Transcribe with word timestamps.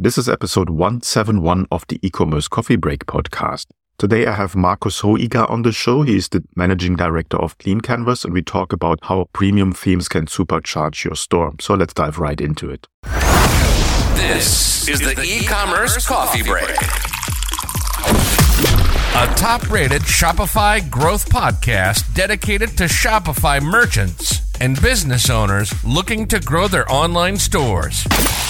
This 0.00 0.16
is 0.16 0.28
episode 0.28 0.70
171 0.70 1.66
of 1.72 1.84
the 1.88 1.98
e-commerce 2.06 2.46
coffee 2.46 2.76
break 2.76 3.06
podcast. 3.06 3.66
Today 3.98 4.26
I 4.26 4.32
have 4.34 4.54
Marcus 4.54 5.02
Seoighe 5.02 5.50
on 5.50 5.62
the 5.62 5.72
show. 5.72 6.02
He 6.02 6.16
is 6.16 6.28
the 6.28 6.44
managing 6.54 6.94
director 6.94 7.36
of 7.36 7.58
Clean 7.58 7.80
Canvas 7.80 8.24
and 8.24 8.32
we 8.32 8.40
talk 8.40 8.72
about 8.72 9.00
how 9.02 9.28
premium 9.32 9.72
themes 9.72 10.06
can 10.06 10.26
supercharge 10.26 11.02
your 11.02 11.16
store. 11.16 11.52
So 11.58 11.74
let's 11.74 11.94
dive 11.94 12.20
right 12.20 12.40
into 12.40 12.70
it. 12.70 12.86
This 14.14 14.86
is 14.88 15.00
the 15.00 15.20
e-commerce 15.20 16.06
coffee 16.06 16.44
break. 16.44 16.70
A 19.16 19.34
top-rated 19.34 20.02
Shopify 20.02 20.88
growth 20.88 21.28
podcast 21.28 22.14
dedicated 22.14 22.76
to 22.76 22.84
Shopify 22.84 23.60
merchants 23.60 24.47
and 24.60 24.80
business 24.80 25.30
owners 25.30 25.72
looking 25.84 26.26
to 26.28 26.40
grow 26.40 26.68
their 26.68 26.90
online 26.90 27.36
stores. 27.36 28.06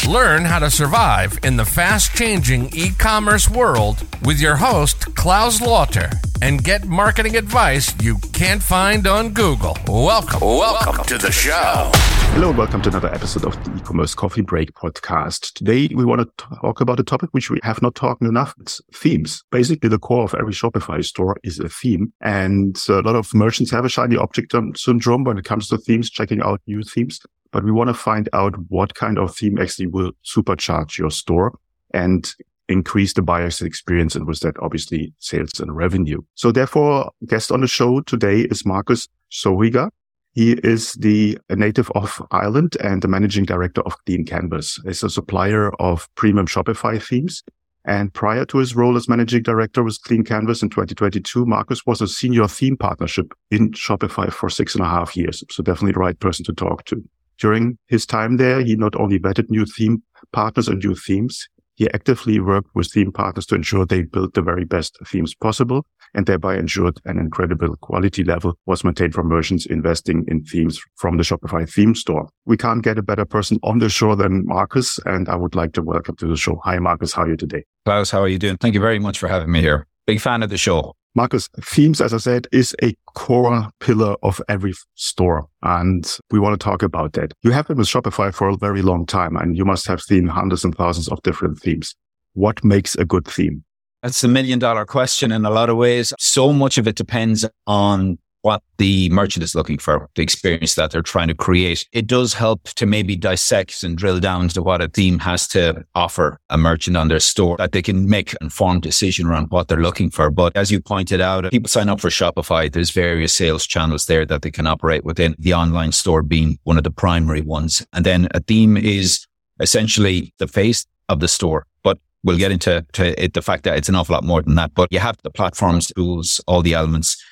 Learn 0.07 0.45
how 0.45 0.59
to 0.59 0.71
survive 0.71 1.39
in 1.43 1.57
the 1.57 1.65
fast 1.65 2.15
changing 2.15 2.71
e 2.75 2.91
commerce 2.99 3.49
world 3.49 4.05
with 4.25 4.41
your 4.41 4.57
host, 4.57 5.15
Claus 5.15 5.61
Lauter, 5.61 6.11
and 6.41 6.63
get 6.65 6.87
marketing 6.87 7.37
advice 7.37 7.95
you 8.03 8.17
can't 8.33 8.63
find 8.63 9.07
on 9.07 9.31
Google. 9.31 9.77
Welcome, 9.87 10.41
welcome 10.41 11.05
to 11.05 11.19
the 11.19 11.33
show. 11.33 11.91
Hello, 12.39 12.51
and 12.51 12.59
welcome 12.59 12.81
to 12.83 12.89
another 12.89 13.13
episode 13.13 13.45
of 13.45 13.65
the 13.65 13.77
e-commerce 13.77 14.15
coffee 14.15 14.43
break 14.43 14.73
podcast. 14.75 15.55
Today, 15.55 15.93
we 15.93 16.05
want 16.05 16.21
to 16.21 16.47
talk 16.61 16.81
about 16.81 17.01
a 17.01 17.03
topic 17.03 17.31
which 17.33 17.51
we 17.51 17.59
have 17.65 17.83
not 17.83 17.97
talked 17.97 18.23
enough. 18.23 18.55
It's 18.61 18.81
themes. 18.95 19.43
Basically, 19.51 19.89
the 19.89 19.99
core 19.99 20.23
of 20.23 20.37
every 20.37 20.53
Shopify 20.53 21.05
store 21.05 21.37
is 21.43 21.59
a 21.59 21.69
theme. 21.69 22.13
And 22.21 22.81
a 22.89 23.01
lot 23.01 23.17
of 23.17 23.35
merchants 23.35 23.73
have 23.73 23.85
a 23.85 23.89
shiny 23.89 24.17
object 24.17 24.55
um, 24.55 24.73
syndrome 24.77 25.25
when 25.25 25.37
it 25.37 25.47
comes 25.47 25.67
to 25.71 25.79
themes, 25.79 26.11
checking 26.11 26.41
out 26.41 26.63
new 26.69 26.85
themes 26.85 27.19
but 27.51 27.65
we 27.65 27.73
want 27.73 27.89
to 27.89 27.95
find 27.95 28.29
out 28.33 28.55
what 28.69 28.95
kind 28.95 29.19
of 29.19 29.35
theme 29.35 29.59
actually 29.59 29.89
will 29.89 30.13
supercharge 30.25 30.97
your 30.97 31.11
store 31.11 31.59
and 31.93 32.35
increase 32.69 33.15
the 33.15 33.23
buyer's 33.23 33.63
experience. 33.63 34.15
And 34.15 34.27
with 34.29 34.41
that, 34.41 34.55
obviously 34.61 35.13
sales 35.19 35.59
and 35.59 35.75
revenue. 35.75 36.21
So 36.35 36.53
therefore, 36.53 37.11
guest 37.27 37.51
on 37.51 37.63
the 37.63 37.67
show 37.67 38.01
today 38.03 38.43
is 38.43 38.67
Marcus 38.67 39.09
Seoighe. 39.33 39.91
He 40.39 40.53
is 40.53 40.93
the 40.93 41.37
native 41.51 41.91
of 41.97 42.23
Ireland 42.31 42.77
and 42.81 43.03
the 43.03 43.09
managing 43.09 43.45
director 43.45 43.81
of 43.81 43.97
Clean 44.05 44.25
Canvas. 44.25 44.79
He's 44.85 45.03
a 45.03 45.11
supplier 45.11 45.71
of 45.81 46.09
premium 46.15 46.47
Shopify 46.47 47.03
themes. 47.03 47.43
And 47.85 48.15
prior 48.15 48.45
to 48.45 48.59
his 48.59 48.77
role 48.77 48.97
as 48.97 49.09
managing 49.09 49.43
director 49.43 49.83
with 49.83 50.01
Clean 50.03 50.23
Canvas 50.23 50.63
in 50.63 50.71
2022, 50.71 51.45
Marcus 51.45 51.85
was 51.87 52.01
a 52.01 52.07
senior 52.07 52.47
theme 52.47 52.77
partnership 52.77 53.35
in 53.51 53.73
Shopify 53.73 54.33
for 54.33 54.49
six 54.49 54.77
and 54.77 54.85
a 54.85 54.89
half 54.89 55.17
years. 55.17 55.43
So 55.51 55.65
definitely 55.65 55.95
the 55.95 55.99
right 55.99 56.21
person 56.21 56.45
to 56.45 56.53
talk 56.53 56.85
to. 56.85 57.03
During 57.39 57.77
his 57.89 58.07
time 58.07 58.37
there, 58.37 58.63
he 58.63 58.77
not 58.77 58.95
only 58.95 59.19
vetted 59.19 59.51
new 59.51 59.67
theme 59.67 60.05
partners 60.33 60.69
and 60.69 60.81
new 60.81 60.95
themes, 60.95 61.49
he 61.75 61.91
actively 61.93 62.39
worked 62.39 62.73
with 62.77 62.93
theme 62.93 63.11
partners 63.11 63.47
to 63.47 63.57
ensure 63.57 63.85
they 63.85 64.03
built 64.03 64.35
the 64.35 64.43
very 64.43 64.65
best 64.65 64.99
themes 65.05 65.35
possible 65.35 65.85
and 66.15 66.27
thereby 66.27 66.57
ensured 66.57 66.99
an 67.05 67.19
incredible 67.19 67.77
quality 67.77 68.25
level 68.25 68.55
was 68.67 68.85
maintained 68.85 69.15
for 69.15 69.23
merchants 69.23 69.67
investing 69.67 70.25
in 70.29 70.45
themes 70.45 70.81
from 70.97 71.17
the 71.17 71.23
Shopify 71.23 71.69
theme 71.69 71.95
store. 71.95 72.29
We 72.47 72.57
can't 72.57 72.83
get 72.83 72.99
a 72.99 73.03
better 73.03 73.25
person 73.25 73.59
on 73.63 73.79
the 73.79 73.89
show 73.89 74.15
than 74.15 74.47
Marcus, 74.47 74.99
and 75.05 75.29
I 75.29 75.37
would 75.37 75.55
like 75.55 75.73
to 75.75 75.83
welcome 75.83 76.17
to 76.17 76.27
the 76.27 76.37
show. 76.37 76.61
Hi, 76.65 76.79
Marcus. 76.79 77.13
How 77.13 77.23
are 77.23 77.29
you 77.29 77.37
today? 77.37 77.65
Claus, 77.85 78.11
how 78.11 78.21
are 78.21 78.29
you 78.29 78.39
doing? 78.39 78.57
Thank 78.57 78.75
you 78.75 78.81
very 78.81 78.99
much 78.99 79.19
for 79.19 79.29
having 79.29 79.51
me 79.51 79.61
here. 79.61 79.87
Big 80.07 80.21
fan 80.21 80.43
of 80.43 80.51
the 80.51 80.57
show. 80.57 80.95
Marcus, 81.15 81.49
themes, 81.61 82.01
as 82.01 82.15
I 82.15 82.19
said, 82.19 82.47
is 82.53 82.77
a 82.83 82.95
core 83.15 83.69
pillar 83.81 84.15
of 84.23 84.41
every 84.49 84.73
store. 84.95 85.49
And 85.63 86.07
we 86.31 86.39
want 86.39 86.59
to 86.59 86.65
talk 86.65 86.83
about 86.83 87.15
that. 87.15 87.33
You 87.43 87.51
have 87.51 87.67
been 87.67 87.79
with 87.79 87.89
Shopify 87.89 88.33
for 88.33 88.49
a 88.49 88.57
very 88.57 88.83
long 88.83 89.05
time 89.05 89.37
and 89.37 89.57
you 89.57 89.65
must 89.65 89.87
have 89.89 90.01
seen 90.01 90.29
hundreds 90.29 90.65
and 90.65 90.75
thousands 90.77 91.09
of 91.09 91.21
different 91.23 91.59
themes. 91.59 91.95
What 92.35 92.63
makes 92.63 92.95
a 92.95 93.05
good 93.05 93.27
theme? 93.27 93.65
That's 94.03 94.23
a 94.23 94.29
million 94.29 94.59
dollar 94.59 94.85
question 94.85 95.33
in 95.33 95.45
a 95.45 95.51
lot 95.51 95.71
of 95.71 95.77
ways. 95.77 96.13
So 96.19 96.53
much 96.53 96.79
of 96.79 96.87
it 96.87 96.97
depends 96.97 97.45
on 97.67 98.19
what 98.43 98.63
the 98.79 99.11
merchant 99.11 99.43
is 99.43 99.55
looking 99.55 99.79
for, 99.79 100.09
the 100.15 100.23
experience 100.23 100.77
that 100.77 100.91
they're 100.91 101.03
trying 101.03 101.29
to 101.29 101.35
create. 101.35 101.87
It 101.93 102.07
does 102.07 102.35
help 102.35 102.63
to 102.77 102.87
maybe 102.87 103.17
dissect 103.17 103.83
and 103.83 103.99
drill 103.99 104.21
down 104.21 104.49
to 104.51 104.63
what 104.63 104.81
a 104.81 104.89
theme 104.89 105.19
has 105.19 105.49
to 105.49 105.85
offer 105.95 106.39
a 106.49 106.57
merchant 106.57 106.97
on 106.97 107.09
their 107.09 107.21
store 107.21 107.57
that 107.59 107.73
they 107.73 107.83
can 107.83 108.09
make 108.09 108.35
informed 108.41 108.83
decision 108.83 109.27
around 109.27 109.51
what 109.51 109.69
they're 109.69 109.83
looking 109.83 110.11
for. 110.11 110.31
But 110.31 110.57
as 110.57 110.71
you 110.71 110.81
pointed 110.81 111.21
out, 111.21 111.47
uh, 111.47 111.51
people 111.51 111.69
sign 111.69 111.89
up 111.89 112.01
for 112.01 112.11
Shopify. 112.11 112.73
There's 112.73 112.91
various 112.91 113.35
sales 113.35 113.67
channels 113.67 114.07
there 114.07 114.25
that 114.27 114.43
they 114.43 114.51
can 114.51 114.67
operate 114.67 115.05
within 115.05 115.35
the 115.39 115.55
online 115.55 115.93
store 115.93 116.23
being 116.23 116.59
one 116.63 116.79
of 116.79 116.85
the 116.85 116.93
primary 116.93 117.43
ones. 117.43 117.85
And 117.93 118.07
then 118.07 118.29
a 118.33 118.41
theme 118.41 118.77
is 118.77 119.27
essentially 119.61 120.33
the 120.39 120.47
face 120.47 120.87
of 121.09 121.19
the 121.19 121.29
store. 121.29 121.67
But 121.83 121.99
we'll 122.25 122.39
get 122.39 122.53
into 122.53 122.85
it, 122.99 123.35
the 123.35 123.43
fact 123.43 123.65
that 123.65 123.77
it's 123.77 123.89
an 123.89 123.95
awful 123.95 124.15
lot 124.15 124.25
more 124.25 124.43
than 124.43 124.55
that. 124.57 124.75
But 124.75 124.93
you 124.93 124.99
have 124.99 125.17
the 125.23 125.31
platforms, 125.31 125.89
tools, 125.89 126.41
all 126.47 126.63
the 126.63 126.75
elements. 126.75 127.23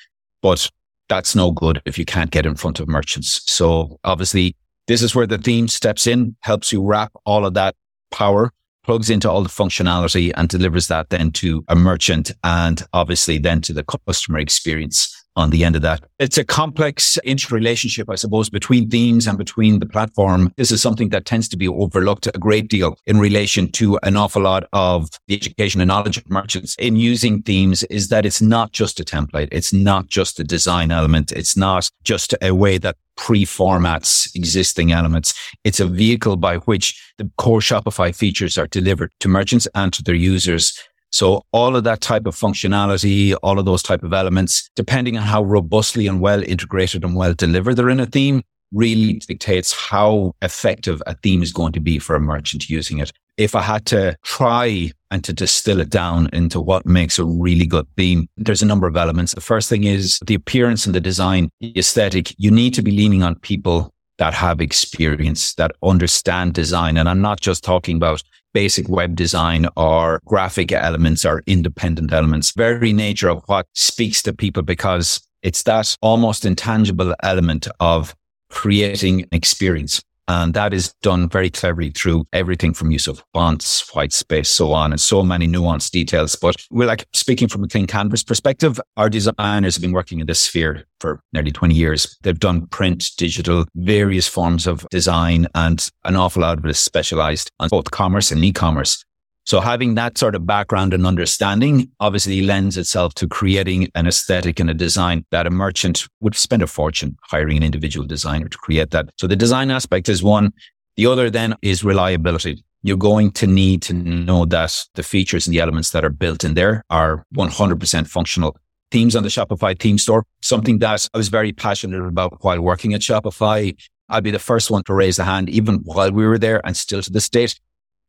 But 0.41 0.69
that's 1.09 1.35
no 1.35 1.51
good 1.51 1.81
if 1.85 1.97
you 1.97 2.05
can't 2.05 2.31
get 2.31 2.45
in 2.45 2.55
front 2.55 2.79
of 2.79 2.87
merchants. 2.87 3.41
So 3.51 3.99
obviously 4.03 4.55
this 4.87 5.01
is 5.01 5.13
where 5.13 5.27
the 5.27 5.37
theme 5.37 5.67
steps 5.67 6.07
in, 6.07 6.35
helps 6.41 6.71
you 6.71 6.83
wrap 6.83 7.11
all 7.25 7.45
of 7.45 7.53
that 7.55 7.75
power, 8.11 8.51
plugs 8.83 9.09
into 9.09 9.29
all 9.29 9.43
the 9.43 9.49
functionality 9.49 10.31
and 10.35 10.47
delivers 10.47 10.87
that 10.87 11.09
then 11.09 11.31
to 11.31 11.63
a 11.67 11.75
merchant 11.75 12.31
and 12.43 12.83
obviously 12.93 13.37
then 13.37 13.61
to 13.61 13.73
the 13.73 13.83
customer 13.83 14.39
experience 14.39 15.13
on 15.37 15.51
the 15.51 15.63
end 15.63 15.75
of 15.75 15.81
that. 15.83 16.03
It's 16.19 16.37
a 16.37 16.43
complex 16.43 17.17
interrelationship, 17.23 18.09
I 18.09 18.15
suppose, 18.15 18.49
between 18.49 18.89
themes 18.89 19.27
and 19.27 19.37
between 19.37 19.79
the 19.79 19.85
platform. 19.85 20.51
This 20.57 20.71
is 20.71 20.81
something 20.81 21.09
that 21.09 21.25
tends 21.25 21.47
to 21.49 21.57
be 21.57 21.67
overlooked 21.67 22.27
a 22.27 22.39
great 22.39 22.67
deal 22.67 22.97
in 23.05 23.19
relation 23.19 23.71
to 23.73 23.99
an 24.03 24.17
awful 24.17 24.41
lot 24.41 24.67
of 24.73 25.09
the 25.27 25.35
education 25.35 25.79
and 25.79 25.87
knowledge 25.87 26.17
of 26.17 26.29
merchants 26.29 26.75
in 26.79 26.95
using 26.95 27.43
themes 27.43 27.83
is 27.83 28.09
that 28.09 28.25
it's 28.25 28.41
not 28.41 28.71
just 28.73 28.99
a 28.99 29.05
template. 29.05 29.47
It's 29.51 29.71
not 29.71 30.07
just 30.07 30.39
a 30.39 30.43
design 30.43 30.91
element. 30.91 31.31
It's 31.31 31.55
not 31.55 31.89
just 32.03 32.33
a 32.41 32.51
way 32.51 32.79
that 32.79 32.97
pre-formats 33.15 34.35
existing 34.35 34.91
elements. 34.91 35.33
It's 35.63 35.79
a 35.79 35.87
vehicle 35.87 36.37
by 36.37 36.57
which 36.57 36.99
the 37.17 37.29
core 37.37 37.59
Shopify 37.59 38.15
features 38.15 38.57
are 38.57 38.67
delivered 38.67 39.11
to 39.19 39.27
merchants 39.27 39.67
and 39.75 39.93
to 39.93 40.03
their 40.03 40.15
users 40.15 40.79
so 41.17 41.41
all 41.51 41.75
of 41.75 41.83
that 41.85 41.99
type 42.01 42.27
of 42.27 42.35
functionality, 42.35 43.35
all 43.41 43.57
of 43.57 43.65
those 43.65 43.81
type 43.81 44.03
of 44.03 44.13
elements, 44.13 44.69
depending 44.75 45.17
on 45.17 45.23
how 45.23 45.43
robustly 45.43 46.05
and 46.05 46.21
well 46.21 46.43
integrated 46.43 47.03
and 47.03 47.15
well 47.15 47.33
delivered 47.33 47.73
they're 47.73 47.89
in 47.89 47.99
a 47.99 48.05
theme, 48.05 48.43
really 48.71 49.13
dictates 49.13 49.73
how 49.73 50.35
effective 50.43 51.01
a 51.07 51.15
theme 51.15 51.41
is 51.41 51.51
going 51.51 51.73
to 51.73 51.79
be 51.79 51.97
for 51.97 52.15
a 52.15 52.19
merchant 52.19 52.69
using 52.69 52.99
it. 52.99 53.11
If 53.35 53.55
I 53.55 53.63
had 53.63 53.87
to 53.87 54.15
try 54.25 54.91
and 55.09 55.23
to 55.23 55.33
distill 55.33 55.79
it 55.79 55.89
down 55.89 56.29
into 56.33 56.61
what 56.61 56.85
makes 56.85 57.17
a 57.17 57.25
really 57.25 57.65
good 57.65 57.87
theme, 57.97 58.29
there's 58.37 58.61
a 58.61 58.67
number 58.67 58.85
of 58.85 58.95
elements. 58.95 59.33
The 59.33 59.41
first 59.41 59.69
thing 59.69 59.85
is 59.85 60.19
the 60.27 60.35
appearance 60.35 60.85
and 60.85 60.93
the 60.93 61.01
design, 61.01 61.49
the 61.61 61.75
aesthetic. 61.79 62.35
You 62.37 62.51
need 62.51 62.75
to 62.75 62.83
be 62.83 62.91
leaning 62.91 63.23
on 63.23 63.39
people 63.39 63.91
that 64.19 64.35
have 64.35 64.61
experience, 64.61 65.55
that 65.55 65.71
understand 65.81 66.53
design. 66.53 66.97
And 66.97 67.09
I'm 67.09 67.21
not 67.21 67.39
just 67.39 67.63
talking 67.63 67.97
about 67.97 68.21
basic 68.53 68.89
web 68.89 69.15
design 69.15 69.67
or 69.75 70.19
graphic 70.25 70.71
elements 70.71 71.25
or 71.25 71.43
independent 71.47 72.11
elements. 72.13 72.51
Very 72.51 72.93
nature 72.93 73.29
of 73.29 73.43
what 73.47 73.67
speaks 73.73 74.21
to 74.23 74.33
people 74.33 74.63
because 74.63 75.21
it's 75.43 75.63
that 75.63 75.95
almost 76.01 76.45
intangible 76.45 77.13
element 77.23 77.67
of 77.79 78.15
creating 78.49 79.21
an 79.23 79.29
experience. 79.31 80.01
And 80.27 80.53
that 80.53 80.73
is 80.73 80.93
done 81.01 81.29
very 81.29 81.49
cleverly 81.49 81.91
through 81.91 82.25
everything 82.33 82.73
from 82.73 82.91
use 82.91 83.07
of 83.07 83.23
fonts, 83.33 83.93
white 83.95 84.11
space, 84.11 84.49
so 84.49 84.73
on, 84.73 84.91
and 84.91 84.99
so 84.99 85.23
many 85.23 85.47
nuanced 85.47 85.91
details. 85.91 86.35
But 86.35 86.55
we're 86.69 86.87
like 86.87 87.05
speaking 87.13 87.47
from 87.47 87.63
a 87.63 87.67
clean 87.67 87.87
canvas 87.87 88.23
perspective, 88.23 88.79
our 88.97 89.09
designers 89.09 89.75
have 89.75 89.81
been 89.81 89.93
working 89.93 90.19
in 90.19 90.27
this 90.27 90.41
sphere 90.41 90.85
for 90.99 91.21
nearly 91.33 91.51
20 91.51 91.73
years. 91.73 92.17
They've 92.23 92.37
done 92.37 92.67
print, 92.67 93.11
digital, 93.17 93.65
various 93.75 94.27
forms 94.27 94.67
of 94.67 94.85
design, 94.89 95.47
and 95.55 95.89
an 96.03 96.15
awful 96.15 96.41
lot 96.41 96.57
of 96.57 96.65
it 96.65 96.71
is 96.71 96.79
specialized 96.79 97.51
on 97.59 97.69
both 97.69 97.91
commerce 97.91 98.31
and 98.31 98.43
e-commerce. 98.43 99.05
So 99.47 99.61
having 99.61 99.95
that 99.95 100.17
sort 100.17 100.35
of 100.35 100.45
background 100.45 100.93
and 100.93 101.07
understanding 101.07 101.89
obviously 102.01 102.41
lends 102.41 102.75
itself 102.75 103.13
to 103.13 103.29
creating 103.29 103.89
an 103.95 104.05
aesthetic 104.05 104.59
and 104.59 104.69
a 104.69 104.73
design 104.73 105.23
that 105.31 105.47
a 105.47 105.49
merchant 105.49 106.05
would 106.19 106.35
spend 106.35 106.63
a 106.63 106.67
fortune 106.67 107.15
hiring 107.21 107.55
an 107.55 107.63
individual 107.63 108.05
designer 108.05 108.49
to 108.49 108.57
create 108.57 108.91
that. 108.91 109.09
So 109.17 109.25
the 109.25 109.37
design 109.37 109.71
aspect 109.71 110.09
is 110.09 110.21
one. 110.21 110.51
The 110.97 111.05
other 111.05 111.29
then 111.29 111.55
is 111.61 111.81
reliability. 111.81 112.61
You're 112.83 112.97
going 112.97 113.31
to 113.31 113.47
need 113.47 113.81
to 113.83 113.93
know 113.93 114.43
that 114.43 114.83
the 114.95 115.03
features 115.03 115.47
and 115.47 115.53
the 115.53 115.61
elements 115.61 115.91
that 115.91 116.03
are 116.03 116.09
built 116.09 116.43
in 116.43 116.55
there 116.55 116.83
are 116.89 117.23
100% 117.33 118.07
functional. 118.09 118.57
Themes 118.91 119.15
on 119.15 119.23
the 119.23 119.29
Shopify 119.29 119.79
theme 119.79 119.97
store, 119.97 120.25
something 120.41 120.79
that 120.79 121.07
I 121.13 121.17
was 121.17 121.29
very 121.29 121.53
passionate 121.53 122.05
about 122.05 122.43
while 122.43 122.59
working 122.59 122.93
at 122.93 122.99
Shopify. 122.99 123.73
I'd 124.09 124.25
be 124.25 124.31
the 124.31 124.39
first 124.39 124.69
one 124.69 124.83
to 124.83 124.93
raise 124.93 125.19
a 125.19 125.23
hand, 125.23 125.49
even 125.49 125.75
while 125.85 126.11
we 126.11 126.27
were 126.27 126.37
there 126.37 126.59
and 126.65 126.75
still 126.75 127.01
to 127.01 127.09
this 127.09 127.29
date 127.29 127.57